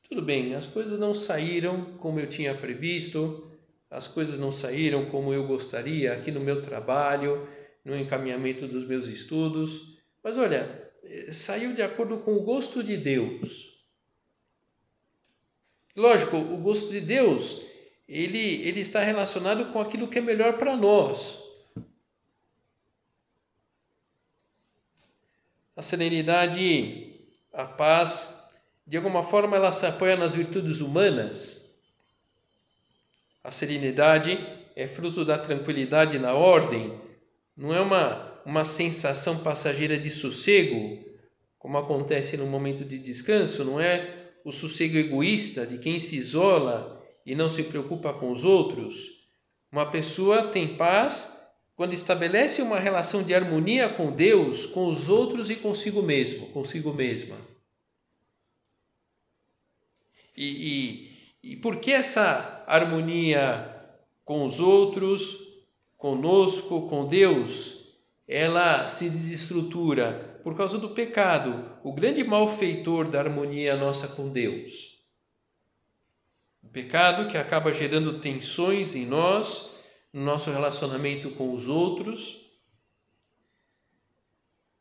tudo 0.09 0.23
bem, 0.23 0.55
as 0.55 0.67
coisas 0.67 1.01
não 1.01 1.17
saíram 1.17 1.97
como 1.97 2.21
eu 2.21 2.29
tinha 2.29 2.55
previsto, 2.55 3.51
as 3.91 4.07
coisas 4.07 4.39
não 4.39 4.53
saíram 4.53 5.07
como 5.07 5.35
eu 5.35 5.45
gostaria 5.45 6.13
aqui 6.13 6.31
no 6.31 6.39
meu 6.39 6.63
trabalho, 6.63 7.49
no 7.85 7.99
encaminhamento 7.99 8.69
dos 8.69 8.87
meus 8.87 9.09
estudos, 9.09 9.99
mas 10.23 10.39
olha, 10.39 10.93
eh, 11.03 11.33
saiu 11.33 11.75
de 11.75 11.83
acordo 11.83 12.19
com 12.19 12.37
o 12.37 12.43
gosto 12.45 12.85
de 12.85 12.97
Deus. 12.97 13.85
Lógico, 15.97 16.37
o 16.37 16.59
gosto 16.59 16.93
de 16.93 17.01
Deus, 17.01 17.75
ele, 18.09 18.63
ele 18.67 18.81
está 18.81 19.01
relacionado 19.01 19.73
com 19.73 19.81
aquilo 19.81 20.09
que 20.09 20.19
é 20.19 20.23
melhor 20.23 20.59
para 20.59 20.77
nós. 20.77 21.43
A 25.75 25.83
serenidade, 25.83 27.21
a 27.53 27.65
paz, 27.65 28.43
de 28.87 28.97
alguma 28.97 29.23
forma 29.23 29.57
ela 29.57 29.73
se 29.73 29.85
apoia 29.85 30.17
nas 30.17 30.35
virtudes 30.35 30.81
humanas. 30.81 31.71
A 33.43 33.51
serenidade 33.51 34.39
é 34.75 34.87
fruto 34.87 35.25
da 35.25 35.39
tranquilidade 35.39 36.19
na 36.19 36.35
ordem, 36.35 36.99
não 37.57 37.75
é 37.75 37.81
uma, 37.81 38.41
uma 38.45 38.65
sensação 38.65 39.43
passageira 39.43 39.99
de 39.99 40.11
sossego, 40.11 41.05
como 41.59 41.79
acontece 41.79 42.37
no 42.37 42.47
momento 42.47 42.85
de 42.85 42.99
descanso, 42.99 43.65
não 43.65 43.81
é 43.81 44.31
o 44.45 44.53
sossego 44.53 44.97
egoísta 44.97 45.67
de 45.67 45.79
quem 45.79 45.99
se 45.99 46.17
isola 46.17 46.96
e 47.27 47.35
não 47.35 47.51
se 47.51 47.65
preocupa 47.65 48.15
com 48.15 48.31
os 48.31 48.45
outros. 48.45 49.29
Uma 49.71 49.85
pessoa 49.85 50.49
tem 50.49 50.77
paz 50.77 51.45
quando 51.75 51.93
estabelece 51.93 52.63
uma 52.63 52.79
relação 52.79 53.23
de 53.23 53.35
harmonia 53.35 53.89
com 53.89 54.13
Deus, 54.13 54.65
com 54.65 54.89
os 54.89 55.09
outros 55.09 55.51
e 55.51 55.57
consigo 55.57 56.03
mesmo, 56.03 56.47
consigo 56.53 56.95
mesma. 56.95 57.37
E, 60.37 61.11
e, 61.43 61.53
e 61.53 61.57
por 61.57 61.81
que 61.81 61.93
essa 61.93 62.65
harmonia 62.67 63.73
com 64.25 64.45
os 64.45 64.61
outros, 64.61 65.39
conosco, 65.97 66.89
com 66.89 67.07
Deus, 67.07 67.97
ela 68.27 68.89
se 68.89 69.09
desestrutura 69.09 70.41
por 70.43 70.57
causa 70.57 70.79
do 70.79 70.91
pecado, 70.91 71.79
o 71.83 71.93
grande 71.93 72.23
malfeitor 72.25 73.11
da 73.11 73.21
harmonia 73.21 73.77
nossa 73.77 74.09
com 74.09 74.29
Deus. 74.29 74.96
O 76.67 76.69
pecado 76.69 77.31
que 77.31 77.39
acaba 77.39 77.73
gerando 77.73 78.19
tensões 78.19 78.97
em 78.97 79.07
nós, 79.07 79.79
no 80.13 80.25
nosso 80.25 80.51
relacionamento 80.51 81.31
com 81.31 81.55
os 81.55 81.69
outros, 81.69 82.51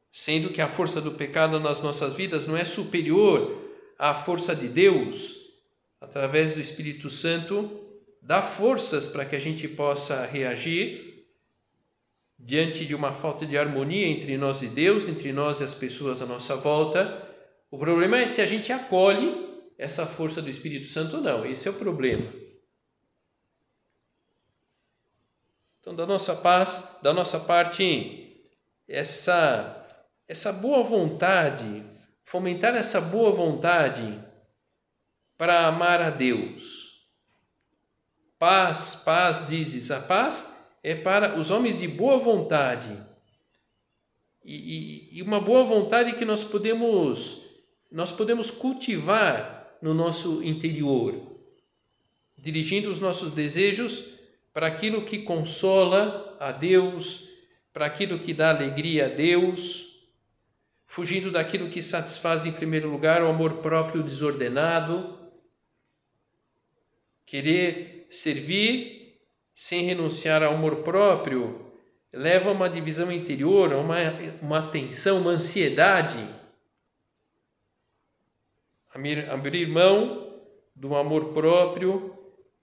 sendo 0.09 0.49
que 0.49 0.61
a 0.61 0.67
força 0.67 0.99
do 0.99 1.11
pecado 1.11 1.59
nas 1.59 1.83
nossas 1.83 2.15
vidas 2.15 2.47
não 2.47 2.57
é 2.57 2.65
superior 2.65 3.69
à 3.99 4.15
força 4.15 4.55
de 4.55 4.67
Deus, 4.67 5.35
através 6.01 6.53
do 6.53 6.59
Espírito 6.59 7.07
Santo, 7.07 7.87
dá 8.19 8.41
forças 8.41 9.05
para 9.05 9.23
que 9.23 9.35
a 9.35 9.39
gente 9.39 9.67
possa 9.67 10.25
reagir 10.25 11.23
diante 12.37 12.83
de 12.83 12.95
uma 12.95 13.13
falta 13.13 13.45
de 13.45 13.59
harmonia 13.59 14.07
entre 14.07 14.37
nós 14.39 14.63
e 14.63 14.67
Deus, 14.67 15.07
entre 15.07 15.31
nós 15.31 15.61
e 15.61 15.63
as 15.63 15.75
pessoas 15.75 16.19
à 16.19 16.25
nossa 16.25 16.55
volta. 16.55 17.31
O 17.69 17.77
problema 17.77 18.17
é 18.17 18.27
se 18.27 18.41
a 18.41 18.47
gente 18.47 18.73
acolhe 18.73 19.54
essa 19.77 20.05
força 20.05 20.41
do 20.41 20.49
Espírito 20.49 20.87
Santo 20.87 21.17
ou 21.17 21.21
não. 21.21 21.45
Esse 21.45 21.67
é 21.67 21.71
o 21.71 21.75
problema. 21.75 22.31
Então, 25.79 25.95
da 25.95 26.05
nossa 26.05 26.35
paz, 26.35 26.97
da 27.03 27.13
nossa 27.13 27.39
parte, 27.39 28.49
essa 28.87 29.83
essa 30.27 30.51
boa 30.51 30.81
vontade, 30.81 31.83
fomentar 32.23 32.75
essa 32.75 32.99
boa 32.99 33.31
vontade 33.31 34.19
para 35.37 35.67
amar 35.67 36.01
a 36.01 36.09
Deus. 36.09 37.05
Paz, 38.39 39.03
paz, 39.05 39.47
dizes, 39.47 39.91
a 39.91 39.99
paz 39.99 40.67
é 40.81 40.95
para 40.95 41.37
os 41.37 41.51
homens 41.51 41.79
de 41.79 41.87
boa 41.87 42.17
vontade. 42.17 42.99
E, 44.43 44.55
e, 44.55 45.17
e 45.17 45.21
uma 45.21 45.39
boa 45.39 45.63
vontade 45.63 46.13
que 46.13 46.25
nós 46.25 46.43
podemos, 46.43 47.43
nós 47.91 48.11
podemos 48.11 48.51
cultivar 48.51 49.54
no 49.85 49.93
nosso 49.93 50.41
interior, 50.41 51.13
dirigindo 52.35 52.89
os 52.89 52.99
nossos 52.99 53.33
desejos 53.33 54.15
para 54.51 54.65
aquilo 54.65 55.05
que 55.05 55.19
consola 55.19 56.35
a 56.39 56.51
Deus, 56.51 57.29
para 57.71 57.85
aquilo 57.85 58.17
que 58.17 58.33
dá 58.33 58.49
alegria 58.49 59.05
a 59.05 59.09
Deus, 59.09 60.07
fugindo 60.87 61.31
daquilo 61.31 61.69
que 61.69 61.83
satisfaz 61.83 62.47
em 62.47 62.51
primeiro 62.51 62.89
lugar 62.89 63.21
o 63.21 63.27
amor 63.27 63.57
próprio 63.57 64.01
desordenado, 64.01 65.19
querer 67.23 68.07
servir 68.09 69.19
sem 69.53 69.83
renunciar 69.83 70.41
ao 70.41 70.55
amor 70.55 70.77
próprio, 70.77 71.71
leva 72.11 72.49
a 72.49 72.53
uma 72.53 72.67
divisão 72.71 73.11
interior, 73.11 73.71
a 73.71 73.77
uma, 73.77 73.97
uma 74.41 74.63
tensão, 74.63 75.21
uma 75.21 75.33
ansiedade. 75.33 76.17
Abrir 79.29 79.67
mão 79.67 80.41
do 80.75 80.95
amor 80.95 81.33
próprio, 81.33 82.17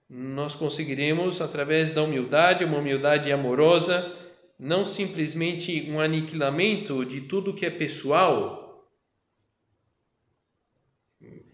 nós 0.09 0.55
conseguiremos, 0.55 1.41
através 1.41 1.93
da 1.93 2.03
humildade, 2.03 2.65
uma 2.65 2.79
humildade 2.79 3.31
amorosa, 3.31 4.11
não 4.59 4.83
simplesmente 4.83 5.89
um 5.89 5.99
aniquilamento 5.99 7.05
de 7.05 7.21
tudo 7.21 7.53
que 7.53 7.65
é 7.65 7.69
pessoal. 7.69 8.89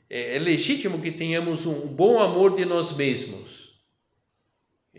É, 0.10 0.38
é 0.38 0.40
legítimo 0.40 1.02
que 1.02 1.12
tenhamos 1.12 1.66
um 1.66 1.88
bom 1.88 2.20
amor 2.20 2.56
de 2.56 2.66
nós 2.66 2.96
mesmos 2.96 3.70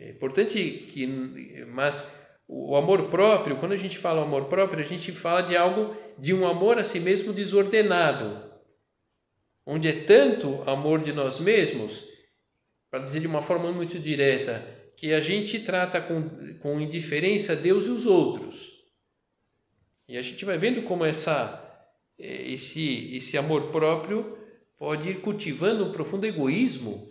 é 0.01 0.11
importante 0.11 0.59
que, 0.93 1.07
mas 1.69 2.16
o 2.49 2.75
amor 2.75 3.11
próprio, 3.11 3.57
quando 3.57 3.73
a 3.73 3.77
gente 3.77 3.99
fala 3.99 4.23
amor 4.23 4.47
próprio, 4.47 4.83
a 4.83 4.87
gente 4.87 5.12
fala 5.12 5.43
de 5.43 5.57
algo, 5.57 5.95
de 6.19 6.33
um 6.33 6.47
amor 6.47 6.79
a 6.79 6.85
si 6.85 6.99
mesmo 6.99 7.35
desordenado, 7.35 8.50
onde 9.66 9.88
é 9.88 10.05
tanto 10.05 10.62
amor 10.68 11.03
de 11.03 11.12
nós 11.12 11.38
mesmos, 11.38 12.09
para 12.90 13.01
dizer 13.01 13.20
de 13.20 13.27
uma 13.27 13.42
forma 13.42 13.70
muito 13.73 13.99
direta, 13.99 14.66
que 14.96 15.12
a 15.12 15.20
gente 15.20 15.61
trata 15.61 16.01
com, 16.01 16.55
com 16.59 16.81
indiferença 16.81 17.57
Deus 17.57 17.87
e 17.87 17.90
os 17.90 18.07
outros. 18.07 18.81
E 20.09 20.18
a 20.18 20.23
gente 20.23 20.44
vai 20.44 20.59
vendo 20.59 20.83
como 20.83 21.05
essa, 21.05 21.88
esse, 22.18 23.14
esse 23.14 23.38
amor 23.38 23.70
próprio 23.70 24.37
pode 24.77 25.09
ir 25.09 25.20
cultivando 25.20 25.85
um 25.85 25.92
profundo 25.92 26.27
egoísmo 26.27 27.09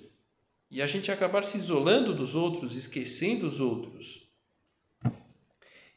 e 0.70 0.82
a 0.82 0.88
gente 0.88 1.12
acabar 1.12 1.44
se 1.44 1.58
isolando 1.58 2.14
dos 2.14 2.36
outros, 2.36 2.76
esquecendo 2.76 3.48
os 3.48 3.60
outros. 3.60 4.30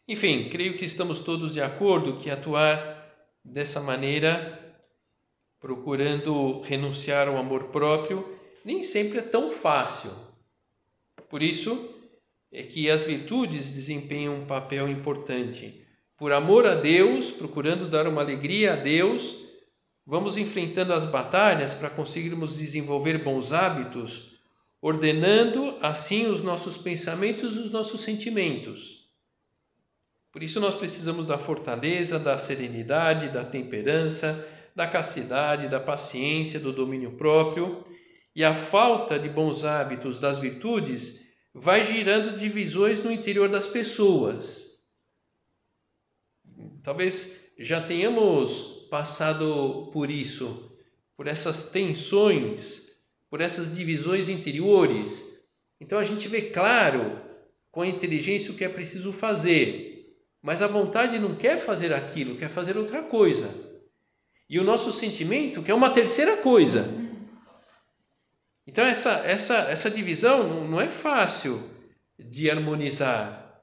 Enfim, 0.07 0.49
creio 0.49 0.79
que 0.79 0.85
estamos 0.85 1.21
todos 1.21 1.55
de 1.55 1.61
acordo 1.61 2.19
que 2.19 2.31
atuar 2.31 3.11
dessa 3.45 3.81
maneira, 3.81 4.62
procurando 5.63 6.61
renunciar 6.61 7.29
ao 7.29 7.39
amor 7.39 7.65
próprio, 7.69 8.39
nem 8.65 8.83
sempre 8.83 9.19
é 9.19 9.23
tão 9.23 9.49
fácil. 9.49 10.11
Por 11.31 11.43
isso 11.43 11.89
é 12.53 12.63
que 12.63 12.91
as 12.91 13.05
virtudes 13.05 13.73
desempenham 13.73 14.35
um 14.35 14.45
papel 14.45 14.89
importante. 14.89 15.87
Por 16.19 16.33
amor 16.33 16.67
a 16.67 16.75
Deus, 16.75 17.31
procurando 17.31 17.89
dar 17.89 18.07
uma 18.07 18.21
alegria 18.21 18.75
a 18.75 18.77
Deus, 18.77 19.39
vamos 20.05 20.37
enfrentando 20.37 20.93
as 20.93 21.05
batalhas 21.05 21.73
para 21.73 21.89
conseguirmos 21.89 22.59
desenvolver 22.59 23.25
bons 23.25 23.55
hábitos 23.55 24.33
ordenando 24.83 25.79
assim 25.81 26.27
os 26.27 26.43
nossos 26.43 26.77
pensamentos 26.77 27.55
e 27.55 27.61
os 27.61 27.71
nossos 27.71 28.01
sentimentos. 28.01 29.09
Por 30.33 30.43
isso 30.43 30.59
nós 30.59 30.75
precisamos 30.75 31.25
da 31.25 31.39
fortaleza, 31.39 32.19
da 32.19 32.37
serenidade, 32.37 33.29
da 33.29 33.45
temperança, 33.45 34.45
da 34.75 34.87
castidade, 34.87 35.69
da 35.69 35.81
paciência, 35.81 36.59
do 36.59 36.73
domínio 36.73 37.13
próprio. 37.13 37.85
E 38.35 38.45
a 38.45 38.55
falta 38.55 39.19
de 39.19 39.29
bons 39.29 39.65
hábitos 39.65 40.19
das 40.19 40.39
virtudes 40.39 41.21
vai 41.55 41.85
girando 41.85 42.39
divisões 42.39 43.03
no 43.03 43.13
interior 43.13 43.49
das 43.49 43.67
pessoas. 43.67 44.81
Talvez 46.83 47.53
já 47.59 47.81
tenhamos 47.81 48.89
passado 48.91 49.91
por 49.93 50.11
isso, 50.11 50.73
por 51.17 51.27
essas 51.27 51.71
tensões, 51.71 52.97
por 53.31 53.41
essas 53.41 53.77
divisões 53.77 54.29
interiores. 54.29 55.45
Então 55.81 55.99
a 55.99 56.05
gente 56.05 56.29
vê 56.29 56.43
claro 56.43 57.21
com 57.71 57.83
a 57.83 57.87
inteligência 57.87 58.51
o 58.51 58.55
que 58.55 58.65
é 58.65 58.69
preciso 58.69 59.13
fazer 59.13 59.93
mas 60.43 60.61
a 60.61 60.67
vontade 60.67 61.21
não 61.21 61.37
quer 61.37 61.57
fazer 61.57 61.95
aquilo, 61.95 62.37
quer 62.37 62.51
fazer 62.51 62.77
outra 62.77 63.01
coisa. 63.01 63.49
E 64.53 64.61
o 64.61 64.65
nosso 64.65 64.93
sentimento 64.93 65.63
quer 65.63 65.73
uma 65.73 65.89
terceira 65.89 66.37
coisa. 66.37 66.87
Então 68.67 68.85
essa 68.85 69.23
essa 69.25 69.55
essa 69.71 69.91
divisão 69.91 70.47
não, 70.47 70.69
não 70.69 70.79
é 70.79 70.91
fácil 70.91 71.71
de 72.19 72.51
harmonizar. 72.51 73.63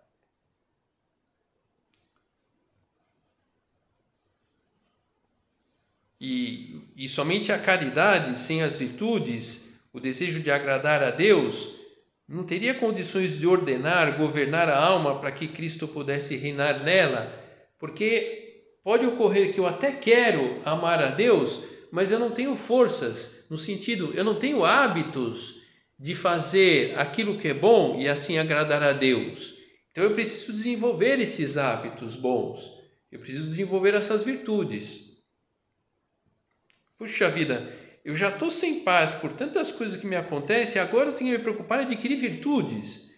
E, 6.19 6.81
e 6.97 7.07
somente 7.07 7.51
a 7.51 7.59
caridade 7.59 8.39
sem 8.39 8.63
as 8.63 8.79
virtudes, 8.79 9.79
o 9.93 9.99
desejo 9.99 10.39
de 10.41 10.49
agradar 10.49 11.03
a 11.03 11.11
Deus, 11.11 11.75
não 12.27 12.43
teria 12.43 12.73
condições 12.73 13.37
de 13.37 13.45
ordenar, 13.45 14.17
governar 14.17 14.67
a 14.67 14.83
alma 14.83 15.19
para 15.19 15.31
que 15.31 15.47
Cristo 15.47 15.87
pudesse 15.87 16.35
reinar 16.35 16.83
nela, 16.83 17.31
porque 17.77 18.48
pode 18.83 19.05
ocorrer 19.05 19.53
que 19.53 19.59
eu 19.59 19.67
até 19.67 19.91
quero 19.91 20.61
amar 20.65 21.03
a 21.03 21.09
Deus, 21.09 21.63
mas 21.91 22.11
eu 22.11 22.19
não 22.19 22.31
tenho 22.31 22.55
forças, 22.55 23.45
no 23.49 23.57
sentido, 23.57 24.13
eu 24.15 24.23
não 24.23 24.35
tenho 24.35 24.63
hábitos 24.63 25.59
de 25.97 26.15
fazer 26.15 26.97
aquilo 26.97 27.37
que 27.37 27.49
é 27.49 27.53
bom 27.53 27.99
e 27.99 28.07
assim 28.07 28.37
agradar 28.37 28.81
a 28.81 28.93
Deus. 28.93 29.55
Então 29.91 30.03
eu 30.03 30.13
preciso 30.13 30.53
desenvolver 30.53 31.19
esses 31.19 31.57
hábitos 31.57 32.15
bons, 32.15 32.61
eu 33.11 33.19
preciso 33.19 33.45
desenvolver 33.45 33.93
essas 33.93 34.23
virtudes. 34.23 35.09
Puxa 36.97 37.29
vida, 37.29 37.73
eu 38.03 38.15
já 38.15 38.29
estou 38.29 38.49
sem 38.49 38.81
paz 38.81 39.15
por 39.15 39.31
tantas 39.33 39.71
coisas 39.71 39.99
que 39.99 40.07
me 40.07 40.15
acontecem, 40.15 40.81
agora 40.81 41.09
eu 41.09 41.13
tenho 41.13 41.31
que 41.31 41.37
me 41.37 41.43
preocupar 41.43 41.81
em 41.81 41.85
adquirir 41.85 42.19
virtudes. 42.19 43.09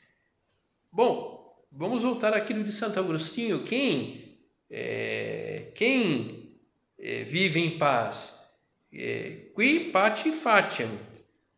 Bom, 0.92 1.42
vamos 1.72 2.04
voltar 2.04 2.34
àquilo 2.34 2.64
de 2.64 2.72
Santo 2.72 3.00
Agostinho. 3.00 3.64
Quem, 3.64 4.38
é, 4.70 5.41
quem 5.74 6.58
é, 6.98 7.24
vive 7.24 7.60
em 7.60 7.78
paz? 7.78 8.50
É, 8.94 9.50
qui 9.56 9.92
pati 9.92 10.32
fatiam, 10.32 10.90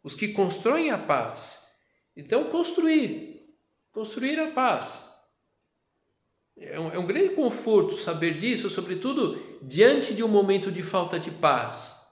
os 0.04 0.16
que 0.16 0.30
constroem 0.30 0.92
a 0.92 0.98
paz. 0.98 1.64
Então, 2.16 2.50
construir, 2.50 3.56
construir 3.92 4.40
a 4.40 4.52
paz. 4.52 5.10
É 6.56 6.80
um, 6.80 6.92
é 6.92 7.00
um 7.00 7.08
grande 7.08 7.30
conforto 7.30 7.98
saber 7.98 8.38
disso, 8.38 8.70
sobretudo 8.70 9.60
diante 9.62 10.14
de 10.14 10.24
um 10.24 10.28
momento 10.28 10.72
de 10.72 10.84
falta 10.84 11.20
de 11.20 11.32
paz. 11.32 12.04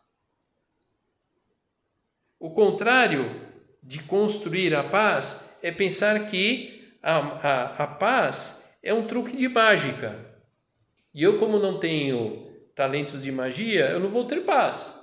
O 2.40 2.50
contrário 2.50 3.50
de 3.84 4.02
construir 4.04 4.74
a 4.74 4.84
paz 4.84 5.58
é 5.62 5.72
pensar 5.72 6.28
que 6.28 6.98
a, 7.04 7.18
a, 7.18 7.84
a 7.84 7.88
paz 7.88 8.76
é 8.82 8.94
um 8.94 9.06
truque 9.06 9.38
de 9.38 9.48
mágica. 9.48 10.31
E 11.14 11.24
eu, 11.24 11.40
como 11.40 11.60
não 11.60 11.80
tenho 11.80 12.50
talentos 12.76 13.22
de 13.22 13.32
magia, 13.32 13.88
eu 13.88 14.00
não 14.00 14.10
vou 14.10 14.26
ter 14.26 14.42
paz. 14.42 15.00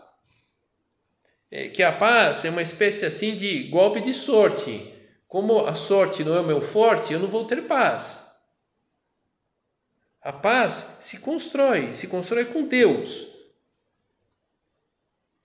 É, 1.50 1.68
que 1.68 1.82
a 1.82 1.92
paz 1.92 2.44
é 2.44 2.50
uma 2.50 2.62
espécie 2.62 3.06
assim 3.06 3.36
de 3.36 3.64
golpe 3.64 4.00
de 4.00 4.12
sorte. 4.12 4.92
Como 5.26 5.66
a 5.66 5.74
sorte 5.74 6.24
não 6.24 6.34
é 6.34 6.40
o 6.40 6.46
meu 6.46 6.60
forte, 6.60 7.12
eu 7.12 7.20
não 7.20 7.28
vou 7.28 7.44
ter 7.44 7.62
paz. 7.62 8.26
A 10.20 10.32
paz 10.32 10.98
se 11.00 11.20
constrói, 11.20 11.94
se 11.94 12.08
constrói 12.08 12.46
com 12.46 12.66
Deus. 12.66 13.26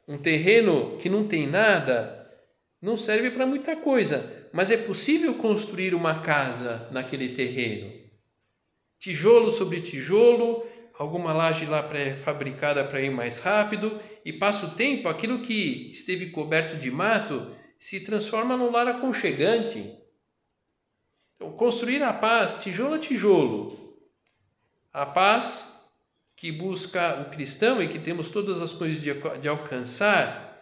Um 0.08 0.18
terreno 0.18 0.98
que 0.98 1.10
não 1.10 1.28
tem 1.28 1.48
nada 1.48 2.20
não 2.82 2.98
serve 2.98 3.32
para 3.32 3.46
muita 3.46 3.78
coisa, 3.78 4.50
mas 4.52 4.70
é 4.70 4.76
possível 4.76 5.36
construir 5.36 5.96
uma 5.96 6.22
casa 6.22 6.90
naquele 6.92 7.30
terreno. 7.30 8.03
Tijolo 9.04 9.52
sobre 9.52 9.82
tijolo, 9.82 10.66
alguma 10.98 11.34
laje 11.34 11.66
lá 11.66 11.84
pré-fabricada 11.84 12.86
para 12.86 13.02
ir 13.02 13.12
mais 13.12 13.38
rápido, 13.40 14.02
e 14.24 14.32
passa 14.32 14.66
o 14.66 14.72
tempo, 14.76 15.10
aquilo 15.10 15.42
que 15.42 15.92
esteve 15.92 16.30
coberto 16.30 16.78
de 16.78 16.90
mato 16.90 17.54
se 17.78 18.00
transforma 18.00 18.56
num 18.56 18.72
lar 18.72 18.88
aconchegante. 18.88 19.94
Então, 21.36 21.52
construir 21.52 22.02
a 22.02 22.14
paz, 22.14 22.64
tijolo 22.64 22.94
a 22.94 23.00
tijolo. 23.00 23.94
A 24.94 25.06
paz 25.06 25.92
que 26.34 26.50
busca 26.50 27.28
o 27.28 27.30
cristão 27.30 27.84
e 27.84 27.90
que 27.90 28.00
temos 28.00 28.30
todas 28.30 28.62
as 28.62 28.72
coisas 28.72 29.02
de, 29.02 29.14
de 29.42 29.50
alcançar, 29.50 30.62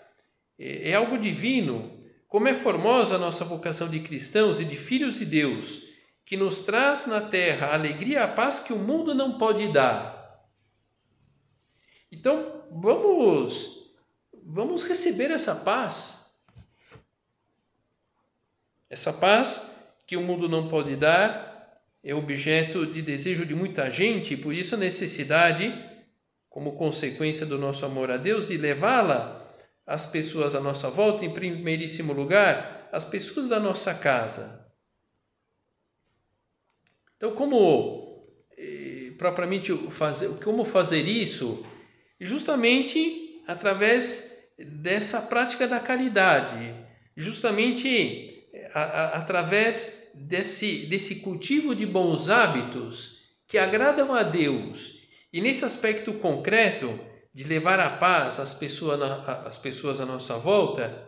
é, 0.58 0.89
é 0.89 0.95
algo 0.95 1.15
divino. 1.15 2.04
Como 2.27 2.47
é 2.47 2.56
formosa 2.56 3.17
a 3.17 3.19
nossa 3.19 3.45
vocação 3.45 3.88
de 3.88 3.99
cristãos 3.99 4.60
e 4.60 4.65
de 4.65 4.75
filhos 4.75 5.19
de 5.19 5.25
Deus, 5.25 5.90
que 6.32 6.38
nos 6.38 6.63
traz 6.63 7.08
na 7.08 7.20
terra 7.20 7.67
a 7.67 7.74
alegria 7.74 8.24
a 8.24 8.28
paz 8.30 8.62
que 8.62 8.72
o 8.72 8.78
mundo 8.78 9.13
não 9.13 9.38
pode 9.38 9.67
dar. 9.67 10.48
Então, 12.10 12.63
vamos 12.72 13.98
vamos 14.41 14.84
receber 14.84 15.30
essa 15.30 15.54
paz. 15.54 16.22
Essa 18.89 19.12
paz 19.12 19.76
que 20.08 20.15
o 20.15 20.22
mundo 20.22 20.48
não 20.48 20.70
pode 20.70 20.96
dar, 20.96 21.84
é 22.02 22.15
objeto 22.15 22.86
de 22.86 23.02
desejo 23.02 23.46
de 23.46 23.54
muita 23.54 23.91
gente 23.91 24.36
e 24.36 24.38
por 24.38 24.54
isso 24.54 24.76
a 24.76 24.78
necessidade, 24.78 25.78
como 26.50 26.78
consequência 26.78 27.46
do 27.46 27.58
nosso 27.58 27.86
amor 27.86 28.10
a 28.10 28.15
Deus, 28.15 28.48
de 28.48 28.56
levá-la 28.56 29.52
às 29.86 30.06
pessoas 30.06 30.56
à 30.56 30.62
nossa 30.62 30.89
volta, 30.89 31.26
em 31.26 31.34
primeiríssimo 31.34 32.13
lugar, 32.13 32.88
às 32.89 33.04
pessoas 33.04 33.50
da 33.50 33.60
nossa 33.60 33.94
casa. 33.94 34.61
Então, 37.21 37.36
como 37.36 38.25
eh, 38.57 39.12
propriamente 39.15 39.71
fazer, 39.91 40.27
como 40.43 40.65
fazer 40.65 41.07
isso? 41.07 41.63
Justamente 42.19 43.43
através 43.47 44.41
dessa 44.57 45.21
prática 45.21 45.67
da 45.67 45.79
caridade, 45.79 46.73
justamente 47.15 48.47
eh, 48.51 48.71
a, 48.73 48.81
a, 48.81 49.05
através 49.19 50.10
desse, 50.15 50.88
desse 50.88 51.17
cultivo 51.17 51.75
de 51.75 51.86
bons 51.86 52.27
hábitos 52.27 53.19
que 53.47 53.60
agradam 53.60 54.15
a 54.15 54.23
Deus 54.23 55.07
e 55.31 55.41
nesse 55.41 55.63
aspecto 55.63 56.13
concreto 56.13 56.99
de 57.31 57.43
levar 57.43 57.79
a 57.79 57.91
paz 57.91 58.39
às 58.39 58.55
pessoas, 58.55 58.99
às 59.45 59.60
pessoas 59.60 60.01
à 60.01 60.07
nossa 60.07 60.39
volta, 60.39 61.07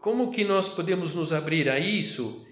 como 0.00 0.32
que 0.32 0.42
nós 0.42 0.68
podemos 0.68 1.14
nos 1.14 1.32
abrir 1.32 1.70
a 1.70 1.78
isso? 1.78 2.44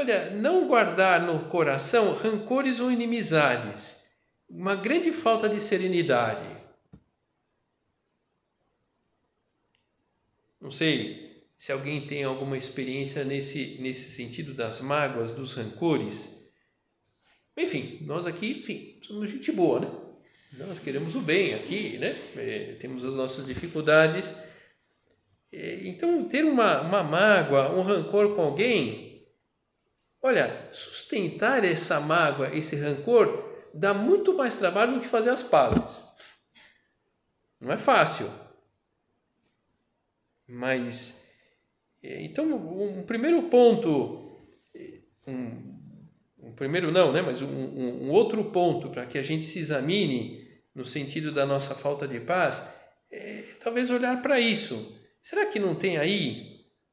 Olha, 0.00 0.30
não 0.30 0.66
guardar 0.66 1.20
no 1.26 1.40
coração 1.50 2.14
rancores 2.14 2.80
ou 2.80 2.90
inimizades, 2.90 4.08
uma 4.48 4.74
grande 4.74 5.12
falta 5.12 5.46
de 5.46 5.60
serenidade. 5.60 6.48
Não 10.58 10.72
sei, 10.72 11.44
se 11.54 11.70
alguém 11.70 12.06
tem 12.06 12.24
alguma 12.24 12.56
experiência 12.56 13.24
nesse, 13.24 13.76
nesse 13.82 14.10
sentido 14.12 14.54
das 14.54 14.80
mágoas, 14.80 15.32
dos 15.32 15.52
rancores. 15.52 16.50
Enfim, 17.54 17.98
nós 18.00 18.24
aqui, 18.24 18.52
enfim, 18.60 18.98
somos 19.02 19.30
gente 19.30 19.52
boa, 19.52 19.80
né? 19.80 19.90
Nós 20.66 20.78
queremos 20.78 21.14
o 21.14 21.20
bem 21.20 21.52
aqui, 21.52 21.98
né? 21.98 22.18
É, 22.38 22.76
temos 22.80 23.04
as 23.04 23.12
nossas 23.14 23.44
dificuldades. 23.44 24.34
É, 25.52 25.80
então, 25.86 26.26
ter 26.26 26.46
uma, 26.46 26.80
uma 26.80 27.02
mágoa, 27.02 27.70
um 27.78 27.82
rancor 27.82 28.34
com 28.34 28.40
alguém, 28.40 29.09
olha, 30.22 30.68
sustentar 30.72 31.64
essa 31.64 32.00
mágoa, 32.00 32.54
esse 32.54 32.76
rancor, 32.76 33.68
dá 33.72 33.94
muito 33.94 34.34
mais 34.34 34.58
trabalho 34.58 34.94
do 34.94 35.00
que 35.00 35.08
fazer 35.08 35.30
as 35.30 35.42
pazes. 35.42 36.06
Não 37.60 37.72
é 37.72 37.76
fácil. 37.76 38.30
Mas 40.46 41.20
é, 42.02 42.22
então, 42.22 42.46
um 42.46 43.02
primeiro 43.02 43.42
ponto, 43.44 44.38
um, 45.26 45.78
um 46.38 46.52
primeiro 46.54 46.90
não, 46.90 47.12
né, 47.12 47.20
mas 47.20 47.42
um, 47.42 47.46
um, 47.46 48.04
um 48.04 48.10
outro 48.10 48.50
ponto 48.50 48.88
para 48.90 49.06
que 49.06 49.18
a 49.18 49.22
gente 49.22 49.44
se 49.44 49.58
examine 49.58 50.48
no 50.74 50.86
sentido 50.86 51.32
da 51.32 51.44
nossa 51.44 51.74
falta 51.74 52.08
de 52.08 52.20
paz, 52.20 52.66
é 53.10 53.44
talvez 53.62 53.90
olhar 53.90 54.22
para 54.22 54.40
isso. 54.40 54.98
Será 55.22 55.46
que 55.46 55.58
não 55.58 55.74
tem 55.74 55.98
aí 55.98 56.49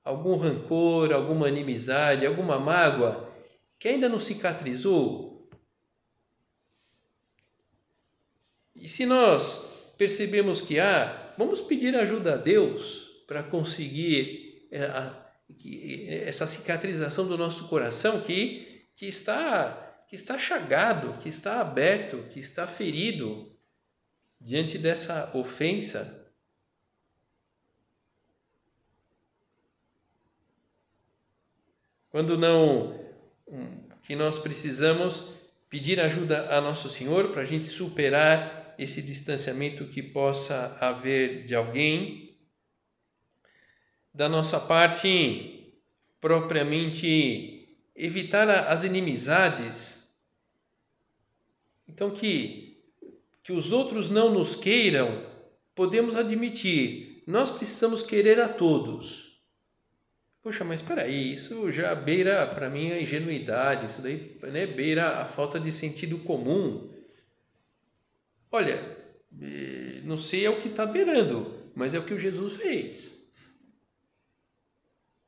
algum 0.07 0.37
rancor, 0.37 1.11
alguma 1.11 1.49
inimizade, 1.49 2.25
alguma 2.25 2.57
mágoa 2.57 3.29
que 3.77 3.89
ainda 3.89 4.07
não 4.07 4.19
cicatrizou? 4.19 5.49
E 8.75 8.87
se 8.87 9.05
nós 9.05 9.93
percebemos 9.97 10.61
que 10.61 10.79
há, 10.79 11.33
vamos 11.37 11.61
pedir 11.61 11.95
ajuda 11.95 12.35
a 12.35 12.37
Deus 12.37 13.07
para 13.27 13.43
conseguir 13.43 14.67
é, 14.71 16.23
essa 16.25 16.47
cicatrização 16.47 17.27
do 17.27 17.37
nosso 17.37 17.67
coração 17.67 18.21
que, 18.21 18.87
que, 18.95 19.07
está, 19.07 20.05
que 20.07 20.15
está 20.15 20.39
chagado, 20.39 21.19
que 21.21 21.27
está 21.27 21.59
aberto, 21.59 22.29
que 22.29 22.39
está 22.39 22.65
ferido 22.65 23.53
diante 24.39 24.77
dessa 24.77 25.31
ofensa. 25.33 26.16
Quando 32.17 32.35
não, 32.35 32.99
que 34.01 34.15
nós 34.15 34.39
precisamos 34.39 35.27
pedir 35.69 35.99
ajuda 35.99 36.49
a 36.49 36.59
Nosso 36.59 36.89
Senhor 36.89 37.31
para 37.31 37.43
a 37.43 37.45
gente 37.45 37.67
superar 37.67 38.73
esse 38.79 39.03
distanciamento 39.03 39.85
que 39.85 40.01
possa 40.01 40.75
haver 40.81 41.45
de 41.45 41.53
alguém. 41.53 42.35
Da 44.11 44.27
nossa 44.27 44.59
parte, 44.59 45.75
propriamente 46.19 47.77
evitar 47.95 48.49
as 48.49 48.83
inimizades. 48.83 50.11
Então, 51.87 52.09
que, 52.09 52.83
que 53.43 53.53
os 53.53 53.71
outros 53.71 54.09
não 54.09 54.33
nos 54.33 54.55
queiram, 54.55 55.23
podemos 55.75 56.15
admitir, 56.15 57.21
nós 57.27 57.51
precisamos 57.51 58.01
querer 58.01 58.39
a 58.39 58.49
todos 58.49 59.26
Poxa, 60.47 60.63
mas 60.63 60.79
espera 60.79 61.01
aí, 61.01 61.33
isso 61.33 61.69
já 61.73 61.93
beira 61.93 62.47
para 62.47 62.69
mim 62.69 62.89
a 62.93 63.01
ingenuidade, 63.01 63.87
isso 63.87 64.01
daí 64.01 64.39
né, 64.43 64.65
beira 64.65 65.19
a 65.19 65.25
falta 65.25 65.59
de 65.59 65.73
sentido 65.73 66.19
comum. 66.19 66.89
Olha, 68.49 68.75
eh, 69.41 69.99
não 70.05 70.17
sei 70.17 70.45
é 70.45 70.49
o 70.49 70.61
que 70.61 70.69
está 70.69 70.85
beirando, 70.85 71.69
mas 71.75 71.93
é 71.93 71.99
o 71.99 72.05
que 72.05 72.13
o 72.13 72.19
Jesus 72.19 72.55
fez. 72.55 73.29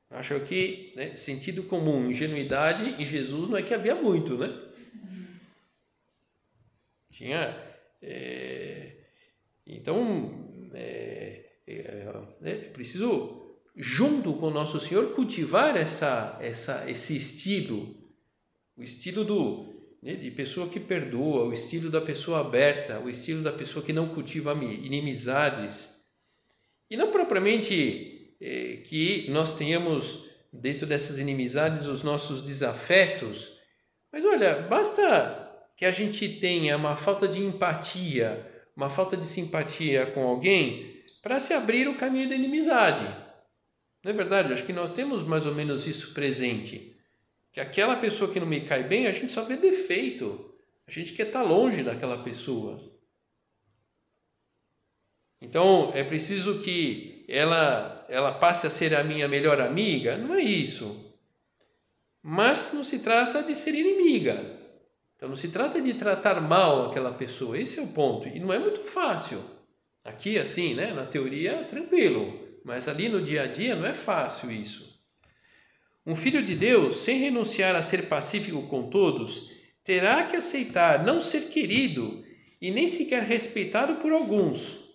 Acho 0.10 0.40
que 0.40 0.94
né, 0.96 1.14
sentido 1.18 1.64
comum, 1.64 2.10
ingenuidade 2.10 3.04
em 3.04 3.06
Jesus 3.06 3.50
não 3.50 3.58
é 3.58 3.62
que 3.62 3.74
havia 3.74 3.96
muito, 3.96 4.38
né? 4.38 4.58
Tinha. 7.12 7.58
É, 8.02 8.94
então, 9.68 10.70
é, 10.74 11.44
é, 11.68 12.06
é 12.42 12.56
preciso 12.70 13.39
junto 13.82 14.34
com 14.34 14.50
Nosso 14.50 14.78
Senhor, 14.78 15.14
cultivar 15.16 15.78
essa, 15.78 16.38
essa, 16.42 16.84
esse 16.86 17.16
estilo, 17.16 17.96
o 18.76 18.84
estilo 18.84 19.24
do, 19.24 19.98
né, 20.04 20.16
de 20.16 20.30
pessoa 20.32 20.68
que 20.68 20.82
perdoa, 20.82 21.46
o 21.46 21.54
estilo 21.54 21.90
da 21.90 22.02
pessoa 22.02 22.42
aberta, 22.42 23.00
o 23.00 23.10
estilo 23.10 23.42
da 23.42 23.54
pessoa 23.54 23.84
que 23.84 23.94
não 23.94 24.10
cultiva 24.10 24.52
inimizades. 24.54 25.98
E 26.92 26.98
não 26.98 27.10
propriamente 27.10 28.36
eh, 28.42 28.84
que 28.86 29.32
nós 29.32 29.56
tenhamos 29.56 30.26
dentro 30.52 30.86
dessas 30.86 31.18
inimizades 31.18 31.86
os 31.86 32.04
nossos 32.04 32.44
desafetos, 32.44 33.58
mas 34.12 34.26
olha, 34.26 34.64
basta 34.64 35.48
que 35.78 35.86
a 35.86 35.92
gente 35.92 36.28
tenha 36.28 36.76
uma 36.76 36.98
falta 36.98 37.30
de 37.30 37.40
empatia, 37.40 38.46
uma 38.76 38.90
falta 38.90 39.16
de 39.16 39.26
simpatia 39.26 40.08
com 40.08 40.28
alguém 40.28 41.02
para 41.24 41.40
se 41.40 41.54
abrir 41.54 41.88
o 41.88 41.96
caminho 41.96 42.28
da 42.28 42.36
inimizade. 42.36 43.29
Não 44.04 44.12
é 44.12 44.14
verdade? 44.14 44.54
Acho 44.54 44.66
que 44.66 44.74
nós 44.74 44.92
temos 44.92 45.24
mais 45.24 45.46
ou 45.46 45.54
menos 45.54 45.86
isso 45.86 46.14
presente. 46.14 46.96
Que 47.52 47.60
aquela 47.60 47.98
pessoa 47.98 48.32
que 48.32 48.40
não 48.40 48.48
me 48.48 48.62
cai 48.62 48.84
bem, 48.84 49.08
a 49.08 49.12
gente 49.12 49.32
só 49.32 49.44
vê 49.44 49.58
defeito. 49.58 50.54
A 50.88 50.92
gente 50.92 51.14
quer 51.14 51.28
estar 51.28 51.42
longe 51.42 51.84
daquela 51.84 52.24
pessoa. 52.24 52.80
Então, 55.42 55.92
é 55.94 56.04
preciso 56.04 56.62
que 56.62 57.26
ela, 57.28 58.06
ela 58.10 58.32
passe 58.34 58.68
a 58.68 58.70
ser 58.70 58.96
a 58.96 59.04
minha 59.04 59.28
melhor 59.28 59.60
amiga? 59.62 60.18
Não 60.18 60.36
é 60.36 60.42
isso. 60.42 61.14
Mas 62.22 62.74
não 62.74 62.84
se 62.84 63.00
trata 63.00 63.44
de 63.44 63.56
ser 63.56 63.74
inimiga. 63.74 64.58
Então, 65.16 65.30
não 65.30 65.36
se 65.36 65.50
trata 65.50 65.82
de 65.82 65.94
tratar 65.94 66.40
mal 66.42 66.90
aquela 66.90 67.14
pessoa. 67.14 67.58
Esse 67.58 67.80
é 67.80 67.82
o 67.82 67.88
ponto. 67.88 68.28
E 68.28 68.40
não 68.40 68.54
é 68.54 68.60
muito 68.60 68.84
fácil. 68.86 69.44
Aqui, 70.04 70.38
assim, 70.38 70.74
né? 70.74 70.94
na 70.94 71.06
teoria, 71.06 71.66
tranquilo 71.66 72.49
mas 72.64 72.88
ali 72.88 73.10
no 73.10 73.22
dia 73.22 73.44
a 73.44 73.48
dia 73.48 73.76
não 73.76 73.86
é 73.86 73.94
fácil 73.94 74.52
isso. 74.52 74.90
Um 76.06 76.16
filho 76.16 76.44
de 76.44 76.56
Deus, 76.56 76.98
sem 76.98 77.20
renunciar 77.20 77.76
a 77.76 77.82
ser 77.82 78.04
pacífico 78.04 78.68
com 78.68 78.90
todos, 78.90 79.52
terá 79.84 80.26
que 80.26 80.36
aceitar 80.36 81.04
não 81.04 81.22
ser 81.22 81.50
querido 81.50 82.24
e 82.62 82.72
nem 82.72 82.88
sequer 82.88 83.24
respeitado 83.24 83.96
por 83.96 84.12
alguns, 84.12 84.90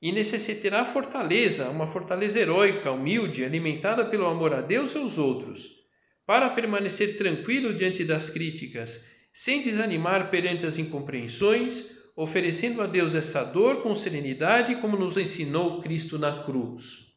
e 0.00 0.10
necessitará 0.10 0.84
fortaleza, 0.84 1.68
uma 1.68 1.86
fortaleza 1.86 2.40
heróica, 2.40 2.90
humilde, 2.90 3.44
alimentada 3.44 4.04
pelo 4.04 4.26
amor 4.26 4.52
a 4.54 4.60
Deus 4.60 4.94
e 4.94 4.98
aos 4.98 5.16
outros, 5.16 5.82
para 6.26 6.50
permanecer 6.50 7.16
tranquilo 7.16 7.74
diante 7.74 8.04
das 8.04 8.30
críticas, 8.30 9.06
sem 9.32 9.62
desanimar 9.62 10.30
perante 10.30 10.66
as 10.66 10.78
incompreensões, 10.78 12.01
oferecendo 12.14 12.82
a 12.82 12.86
Deus 12.86 13.14
essa 13.14 13.42
dor 13.44 13.82
com 13.82 13.96
serenidade, 13.96 14.76
como 14.76 14.96
nos 14.96 15.16
ensinou 15.16 15.80
Cristo 15.80 16.18
na 16.18 16.44
cruz. 16.44 17.14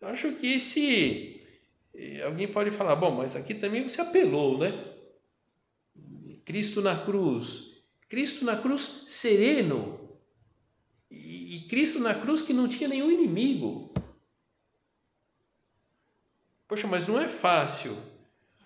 Eu 0.00 0.08
acho 0.08 0.32
que 0.36 0.58
se 0.60 1.40
alguém 2.24 2.48
pode 2.48 2.70
falar, 2.70 2.96
bom, 2.96 3.10
mas 3.12 3.36
aqui 3.36 3.54
também 3.54 3.88
você 3.88 4.00
apelou, 4.00 4.58
né? 4.58 4.72
Cristo 6.44 6.82
na 6.82 6.96
cruz, 7.04 7.82
Cristo 8.08 8.44
na 8.44 8.56
cruz 8.56 9.04
sereno, 9.06 9.98
e 11.10 11.66
Cristo 11.68 11.98
na 12.00 12.14
cruz 12.14 12.42
que 12.42 12.52
não 12.52 12.68
tinha 12.68 12.88
nenhum 12.88 13.10
inimigo. 13.10 13.92
Poxa, 16.66 16.88
mas 16.88 17.06
não 17.06 17.20
é 17.20 17.28
fácil. 17.28 17.96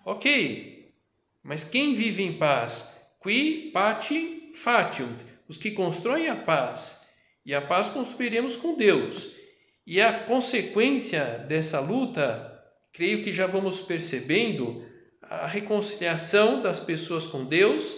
Ok, 0.05 0.95
mas 1.43 1.65
quem 1.65 1.93
vive 1.93 2.23
em 2.23 2.37
paz? 2.37 2.95
Qui 3.19 3.69
pati 3.71 4.36
fatiunt, 4.57 5.19
os 5.47 5.57
que 5.57 5.71
constroem 5.71 6.27
a 6.27 6.35
paz. 6.35 7.07
E 7.45 7.53
a 7.53 7.61
paz 7.61 7.89
construiremos 7.89 8.57
com 8.57 8.75
Deus. 8.75 9.31
E 9.85 10.01
a 10.01 10.11
consequência 10.11 11.45
dessa 11.47 11.79
luta, 11.79 12.53
creio 12.91 13.23
que 13.23 13.31
já 13.31 13.47
vamos 13.47 13.79
percebendo 13.79 14.83
a 15.21 15.47
reconciliação 15.47 16.61
das 16.61 16.79
pessoas 16.79 17.25
com 17.27 17.45
Deus, 17.45 17.95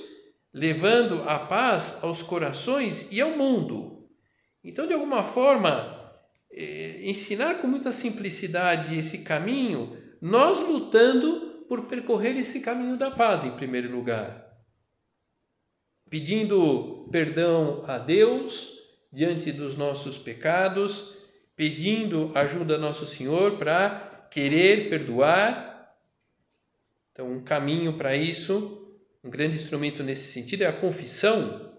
levando 0.53 1.23
a 1.27 1.39
paz 1.39 2.03
aos 2.03 2.21
corações 2.21 3.11
e 3.11 3.21
ao 3.21 3.31
mundo. 3.31 4.07
Então, 4.63 4.85
de 4.85 4.93
alguma 4.93 5.23
forma, 5.23 5.97
eh, 6.51 7.01
ensinar 7.03 7.55
com 7.55 7.67
muita 7.67 7.91
simplicidade 7.91 8.97
esse 8.97 9.23
caminho, 9.23 9.97
nós 10.21 10.59
lutando 10.59 11.65
por 11.67 11.87
percorrer 11.87 12.35
esse 12.37 12.61
caminho 12.61 12.97
da 12.97 13.11
paz, 13.11 13.43
em 13.43 13.51
primeiro 13.51 13.91
lugar. 13.91 14.48
Pedindo 16.09 17.07
perdão 17.11 17.83
a 17.87 17.97
Deus 17.97 18.73
diante 19.11 19.51
dos 19.51 19.77
nossos 19.77 20.17
pecados 20.17 21.19
pedindo 21.59 22.31
ajuda 22.35 22.75
a 22.75 22.77
Nosso 22.77 23.05
Senhor 23.05 23.57
para 23.57 24.29
querer 24.31 24.89
perdoar. 24.89 25.93
Então, 27.11 27.29
um 27.29 27.43
caminho 27.43 27.97
para 27.97 28.15
isso, 28.15 28.97
um 29.21 29.29
grande 29.29 29.57
instrumento 29.57 30.01
nesse 30.01 30.31
sentido 30.31 30.61
é 30.61 30.67
a 30.67 30.71
confissão. 30.71 31.77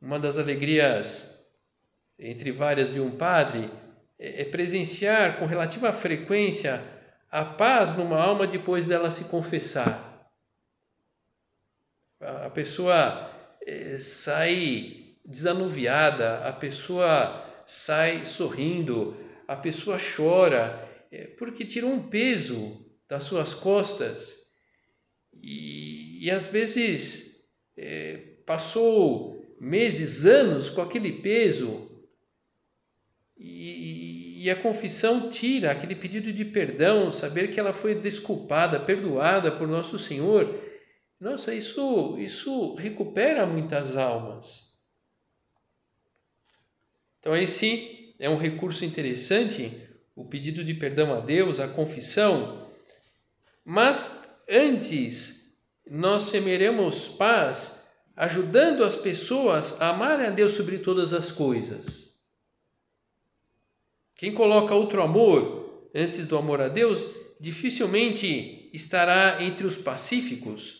Uma 0.00 0.18
das 0.18 0.38
alegrias, 0.38 1.38
entre 2.18 2.50
várias, 2.50 2.94
de 2.94 2.98
um 2.98 3.10
padre 3.10 3.70
é, 4.18 4.40
é 4.40 4.44
presenciar 4.46 5.38
com 5.38 5.44
relativa 5.44 5.92
frequência 5.92 6.82
a 7.30 7.44
paz 7.44 7.98
numa 7.98 8.18
alma 8.18 8.46
depois 8.46 8.86
dela 8.86 9.10
se 9.10 9.24
confessar. 9.24 10.09
A 12.20 12.50
pessoa 12.50 13.30
é, 13.66 13.96
sai 13.98 15.14
desanuviada, 15.24 16.40
a 16.40 16.52
pessoa 16.52 17.62
sai 17.66 18.26
sorrindo, 18.26 19.16
a 19.48 19.56
pessoa 19.56 19.96
chora, 19.98 20.86
é, 21.10 21.26
porque 21.26 21.64
tirou 21.64 21.90
um 21.90 22.08
peso 22.08 22.84
das 23.08 23.24
suas 23.24 23.54
costas 23.54 24.46
e, 25.32 26.24
e 26.24 26.30
às 26.30 26.46
vezes 26.48 27.44
é, 27.76 28.18
passou 28.44 29.40
meses, 29.58 30.26
anos 30.26 30.68
com 30.68 30.82
aquele 30.82 31.12
peso 31.12 31.90
e, 33.38 34.44
e 34.44 34.50
a 34.50 34.56
confissão 34.56 35.30
tira 35.30 35.70
aquele 35.70 35.94
pedido 35.94 36.32
de 36.32 36.44
perdão, 36.44 37.10
saber 37.10 37.52
que 37.52 37.58
ela 37.58 37.72
foi 37.72 37.94
desculpada, 37.94 38.78
perdoada 38.78 39.50
por 39.52 39.66
nosso 39.66 39.98
Senhor. 39.98 40.69
Nossa, 41.20 41.54
isso, 41.54 42.18
isso 42.18 42.74
recupera 42.76 43.44
muitas 43.44 43.94
almas. 43.94 44.70
Então, 47.18 47.36
esse 47.36 48.14
é 48.18 48.30
um 48.30 48.38
recurso 48.38 48.86
interessante, 48.86 49.86
o 50.16 50.24
pedido 50.24 50.64
de 50.64 50.72
perdão 50.72 51.12
a 51.12 51.20
Deus, 51.20 51.60
a 51.60 51.68
confissão. 51.68 52.66
Mas 53.62 54.26
antes, 54.48 55.54
nós 55.86 56.22
semeremos 56.24 57.08
paz 57.08 57.86
ajudando 58.16 58.82
as 58.82 58.96
pessoas 58.96 59.80
a 59.80 59.90
amarem 59.90 60.26
a 60.26 60.30
Deus 60.30 60.54
sobre 60.54 60.78
todas 60.78 61.12
as 61.12 61.30
coisas. 61.30 62.18
Quem 64.14 64.32
coloca 64.32 64.74
outro 64.74 65.02
amor 65.02 65.90
antes 65.94 66.26
do 66.26 66.36
amor 66.36 66.60
a 66.62 66.68
Deus 66.68 67.06
dificilmente 67.38 68.70
estará 68.72 69.42
entre 69.42 69.66
os 69.66 69.78
pacíficos. 69.78 70.79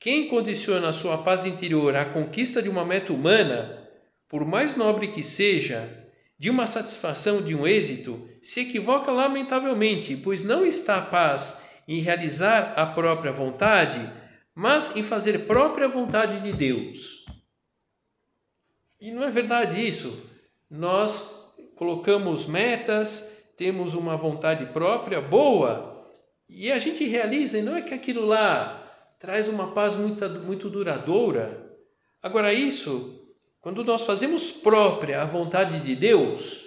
Quem 0.00 0.28
condiciona 0.28 0.88
a 0.88 0.92
sua 0.94 1.18
paz 1.18 1.44
interior 1.44 1.94
à 1.94 2.06
conquista 2.06 2.62
de 2.62 2.70
uma 2.70 2.86
meta 2.86 3.12
humana, 3.12 3.86
por 4.26 4.46
mais 4.46 4.74
nobre 4.74 5.08
que 5.08 5.22
seja, 5.22 6.08
de 6.38 6.48
uma 6.48 6.66
satisfação, 6.66 7.42
de 7.42 7.54
um 7.54 7.66
êxito, 7.66 8.26
se 8.40 8.60
equivoca 8.60 9.12
lamentavelmente, 9.12 10.16
pois 10.16 10.42
não 10.42 10.64
está 10.64 10.96
a 10.96 11.02
paz 11.02 11.66
em 11.86 12.00
realizar 12.00 12.72
a 12.76 12.86
própria 12.86 13.30
vontade, 13.30 14.00
mas 14.54 14.96
em 14.96 15.02
fazer 15.02 15.40
própria 15.40 15.86
vontade 15.86 16.40
de 16.40 16.56
Deus. 16.56 17.26
E 18.98 19.10
não 19.10 19.22
é 19.22 19.30
verdade 19.30 19.86
isso. 19.86 20.18
Nós 20.70 21.30
colocamos 21.76 22.46
metas, 22.46 23.30
temos 23.54 23.92
uma 23.92 24.16
vontade 24.16 24.64
própria 24.72 25.20
boa 25.20 26.08
e 26.48 26.72
a 26.72 26.78
gente 26.78 27.04
realiza, 27.04 27.58
e 27.58 27.62
não 27.62 27.76
é 27.76 27.82
que 27.82 27.92
aquilo 27.92 28.24
lá 28.24 28.80
traz 29.20 29.48
uma 29.48 29.72
paz 29.72 29.94
muito, 29.94 30.28
muito 30.40 30.70
duradoura. 30.70 31.70
Agora, 32.22 32.54
isso, 32.54 33.22
quando 33.60 33.84
nós 33.84 34.04
fazemos 34.04 34.50
própria 34.50 35.20
a 35.20 35.26
vontade 35.26 35.78
de 35.80 35.94
Deus, 35.94 36.64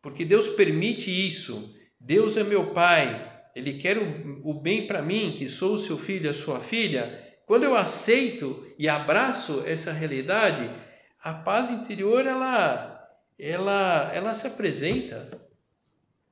porque 0.00 0.24
Deus 0.24 0.48
permite 0.48 1.10
isso, 1.10 1.76
Deus 2.00 2.38
é 2.38 2.42
meu 2.42 2.72
Pai, 2.72 3.30
Ele 3.54 3.74
quer 3.74 3.98
o, 3.98 4.40
o 4.42 4.54
bem 4.54 4.86
para 4.86 5.02
mim, 5.02 5.34
que 5.36 5.46
sou 5.46 5.74
o 5.74 5.78
seu 5.78 5.98
filho, 5.98 6.30
a 6.30 6.34
sua 6.34 6.58
filha. 6.58 7.22
Quando 7.44 7.64
eu 7.64 7.76
aceito 7.76 8.66
e 8.78 8.88
abraço 8.88 9.62
essa 9.66 9.92
realidade, 9.92 10.70
a 11.22 11.34
paz 11.34 11.70
interior 11.70 12.26
ela, 12.26 13.08
ela, 13.38 14.10
ela 14.14 14.32
se 14.32 14.46
apresenta. 14.46 15.38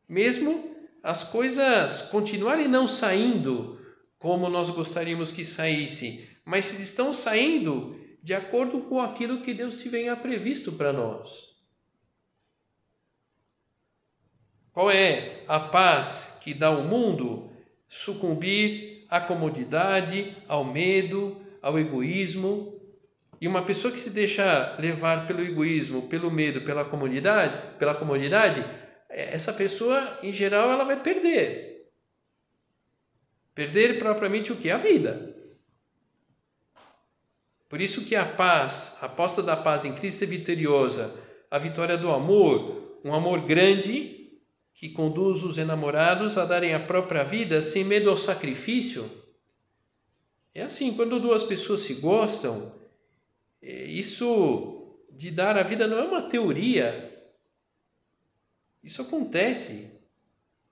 Mesmo 0.08 0.74
as 1.02 1.24
coisas 1.24 2.02
continuarem 2.10 2.68
não 2.68 2.88
saindo 2.88 3.77
como 4.18 4.48
nós 4.48 4.70
gostaríamos 4.70 5.30
que 5.30 5.44
saísse, 5.44 6.28
mas 6.44 6.78
estão 6.78 7.14
saindo 7.14 7.98
de 8.22 8.34
acordo 8.34 8.80
com 8.82 9.00
aquilo 9.00 9.40
que 9.40 9.54
Deus 9.54 9.80
venha 9.82 10.16
previsto 10.16 10.72
para 10.72 10.92
nós. 10.92 11.48
Qual 14.72 14.90
é 14.90 15.42
a 15.48 15.58
paz 15.58 16.40
que 16.42 16.54
dá 16.54 16.68
ao 16.68 16.82
mundo? 16.82 17.52
Sucumbir 17.88 19.06
à 19.08 19.20
comodidade, 19.20 20.36
ao 20.46 20.64
medo, 20.64 21.40
ao 21.62 21.78
egoísmo. 21.78 22.80
E 23.40 23.48
uma 23.48 23.62
pessoa 23.62 23.92
que 23.92 24.00
se 24.00 24.10
deixa 24.10 24.76
levar 24.78 25.26
pelo 25.26 25.42
egoísmo, 25.42 26.02
pelo 26.02 26.30
medo, 26.30 26.60
pela 26.62 26.84
comodidade, 26.84 27.76
pela 27.78 27.94
comodidade, 27.94 28.64
essa 29.08 29.52
pessoa, 29.52 30.18
em 30.22 30.32
geral, 30.32 30.70
ela 30.70 30.84
vai 30.84 31.00
perder. 31.00 31.77
Perder 33.58 33.98
propriamente 33.98 34.52
o 34.52 34.56
que? 34.56 34.70
A 34.70 34.76
vida. 34.76 35.34
Por 37.68 37.80
isso 37.80 38.04
que 38.04 38.14
a 38.14 38.24
paz, 38.24 38.96
a 39.00 39.06
aposta 39.06 39.42
da 39.42 39.56
paz 39.56 39.84
em 39.84 39.96
Cristo 39.96 40.22
é 40.22 40.28
vitoriosa, 40.28 41.12
a 41.50 41.58
vitória 41.58 41.98
do 41.98 42.08
amor, 42.08 43.00
um 43.04 43.12
amor 43.12 43.44
grande 43.44 44.38
que 44.72 44.90
conduz 44.90 45.42
os 45.42 45.58
enamorados 45.58 46.38
a 46.38 46.44
darem 46.44 46.72
a 46.72 46.78
própria 46.78 47.24
vida 47.24 47.60
sem 47.60 47.82
medo 47.82 48.08
ao 48.10 48.16
sacrifício. 48.16 49.10
É 50.54 50.62
assim, 50.62 50.94
quando 50.94 51.18
duas 51.18 51.42
pessoas 51.42 51.80
se 51.80 51.94
gostam, 51.94 52.72
é, 53.60 53.86
isso 53.86 55.00
de 55.10 55.32
dar 55.32 55.58
a 55.58 55.64
vida 55.64 55.88
não 55.88 55.98
é 55.98 56.04
uma 56.04 56.22
teoria, 56.22 57.28
isso 58.84 59.02
acontece. 59.02 60.00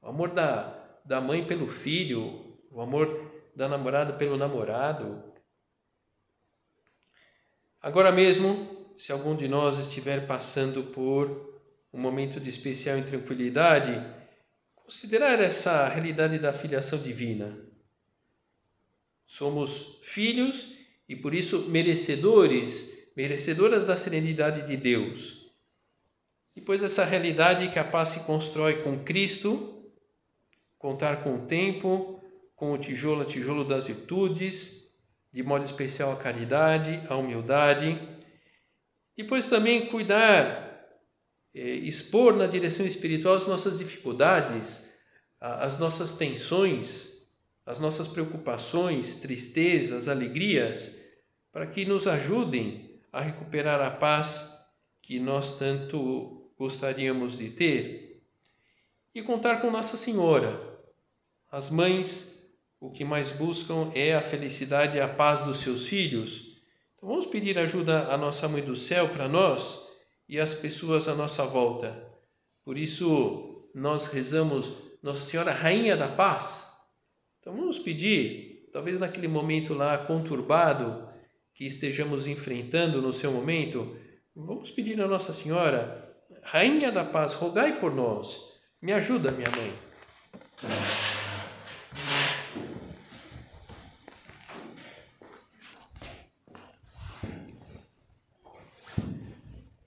O 0.00 0.06
amor 0.06 0.30
da, 0.30 1.00
da 1.04 1.20
mãe 1.20 1.44
pelo 1.44 1.66
filho, 1.66 2.45
o 2.76 2.82
amor 2.82 3.32
da 3.54 3.66
namorada 3.66 4.12
pelo 4.12 4.36
namorado. 4.36 5.24
Agora 7.80 8.12
mesmo, 8.12 8.94
se 8.98 9.12
algum 9.12 9.34
de 9.34 9.48
nós 9.48 9.78
estiver 9.78 10.26
passando 10.26 10.84
por 10.84 11.58
um 11.90 11.98
momento 11.98 12.38
de 12.38 12.50
especial 12.50 13.00
tranquilidade, 13.02 13.92
considerar 14.74 15.40
essa 15.40 15.88
realidade 15.88 16.38
da 16.38 16.52
filiação 16.52 16.98
divina. 16.98 17.58
Somos 19.26 20.00
filhos 20.02 20.76
e 21.08 21.16
por 21.16 21.32
isso 21.32 21.70
merecedores, 21.70 22.92
merecedoras 23.16 23.86
da 23.86 23.96
serenidade 23.96 24.66
de 24.66 24.76
Deus. 24.76 25.50
Depois 26.54 26.82
essa 26.82 27.06
realidade 27.06 27.70
que 27.72 27.78
a 27.78 27.84
paz 27.84 28.10
se 28.10 28.20
constrói 28.24 28.82
com 28.82 29.02
Cristo, 29.02 29.90
contar 30.78 31.24
com 31.24 31.36
o 31.36 31.46
tempo, 31.46 32.15
com 32.56 32.72
o 32.72 32.78
tijolo 32.78 33.22
a 33.22 33.26
tijolo 33.26 33.64
das 33.64 33.86
virtudes, 33.86 34.90
de 35.32 35.42
modo 35.42 35.64
especial 35.64 36.10
a 36.10 36.16
caridade, 36.16 37.02
a 37.08 37.14
humildade. 37.14 38.00
Depois 39.14 39.46
também 39.46 39.86
cuidar, 39.86 40.82
eh, 41.54 41.60
expor 41.60 42.34
na 42.34 42.46
direção 42.46 42.86
espiritual 42.86 43.34
as 43.34 43.46
nossas 43.46 43.78
dificuldades, 43.78 44.84
as 45.38 45.78
nossas 45.78 46.14
tensões, 46.14 47.28
as 47.64 47.78
nossas 47.78 48.08
preocupações, 48.08 49.16
tristezas, 49.16 50.08
alegrias, 50.08 50.96
para 51.52 51.66
que 51.66 51.84
nos 51.84 52.06
ajudem 52.06 53.00
a 53.12 53.20
recuperar 53.20 53.80
a 53.80 53.90
paz 53.90 54.56
que 55.02 55.20
nós 55.20 55.58
tanto 55.58 56.50
gostaríamos 56.58 57.36
de 57.36 57.50
ter 57.50 58.22
e 59.14 59.22
contar 59.22 59.60
com 59.60 59.70
Nossa 59.70 59.96
Senhora. 59.96 60.78
As 61.50 61.70
mães, 61.70 62.35
o 62.80 62.90
que 62.90 63.04
mais 63.04 63.32
buscam 63.32 63.90
é 63.94 64.14
a 64.14 64.20
felicidade 64.20 64.96
e 64.96 65.00
a 65.00 65.08
paz 65.08 65.44
dos 65.44 65.60
seus 65.60 65.86
filhos. 65.86 66.56
Então 66.96 67.08
vamos 67.08 67.26
pedir 67.26 67.58
ajuda 67.58 68.08
à 68.08 68.16
nossa 68.16 68.48
Mãe 68.48 68.62
do 68.62 68.76
Céu 68.76 69.08
para 69.08 69.28
nós 69.28 69.86
e 70.28 70.38
às 70.38 70.54
pessoas 70.54 71.08
à 71.08 71.14
nossa 71.14 71.44
volta. 71.44 71.96
Por 72.64 72.76
isso 72.76 73.70
nós 73.74 74.06
rezamos 74.06 74.72
Nossa 75.02 75.28
Senhora 75.28 75.52
Rainha 75.52 75.96
da 75.96 76.08
Paz. 76.08 76.72
Então 77.40 77.54
vamos 77.54 77.78
pedir, 77.78 78.68
talvez 78.72 78.98
naquele 78.98 79.28
momento 79.28 79.72
lá 79.72 79.96
conturbado 79.98 81.08
que 81.54 81.64
estejamos 81.64 82.26
enfrentando 82.26 83.00
no 83.00 83.14
seu 83.14 83.30
momento, 83.32 83.96
vamos 84.34 84.70
pedir 84.70 85.00
a 85.00 85.06
Nossa 85.06 85.32
Senhora 85.32 86.14
Rainha 86.42 86.92
da 86.92 87.04
Paz, 87.04 87.32
rogai 87.34 87.78
por 87.78 87.94
nós. 87.94 88.56
Me 88.80 88.92
ajuda, 88.92 89.32
minha 89.32 89.50
mãe. 89.50 89.72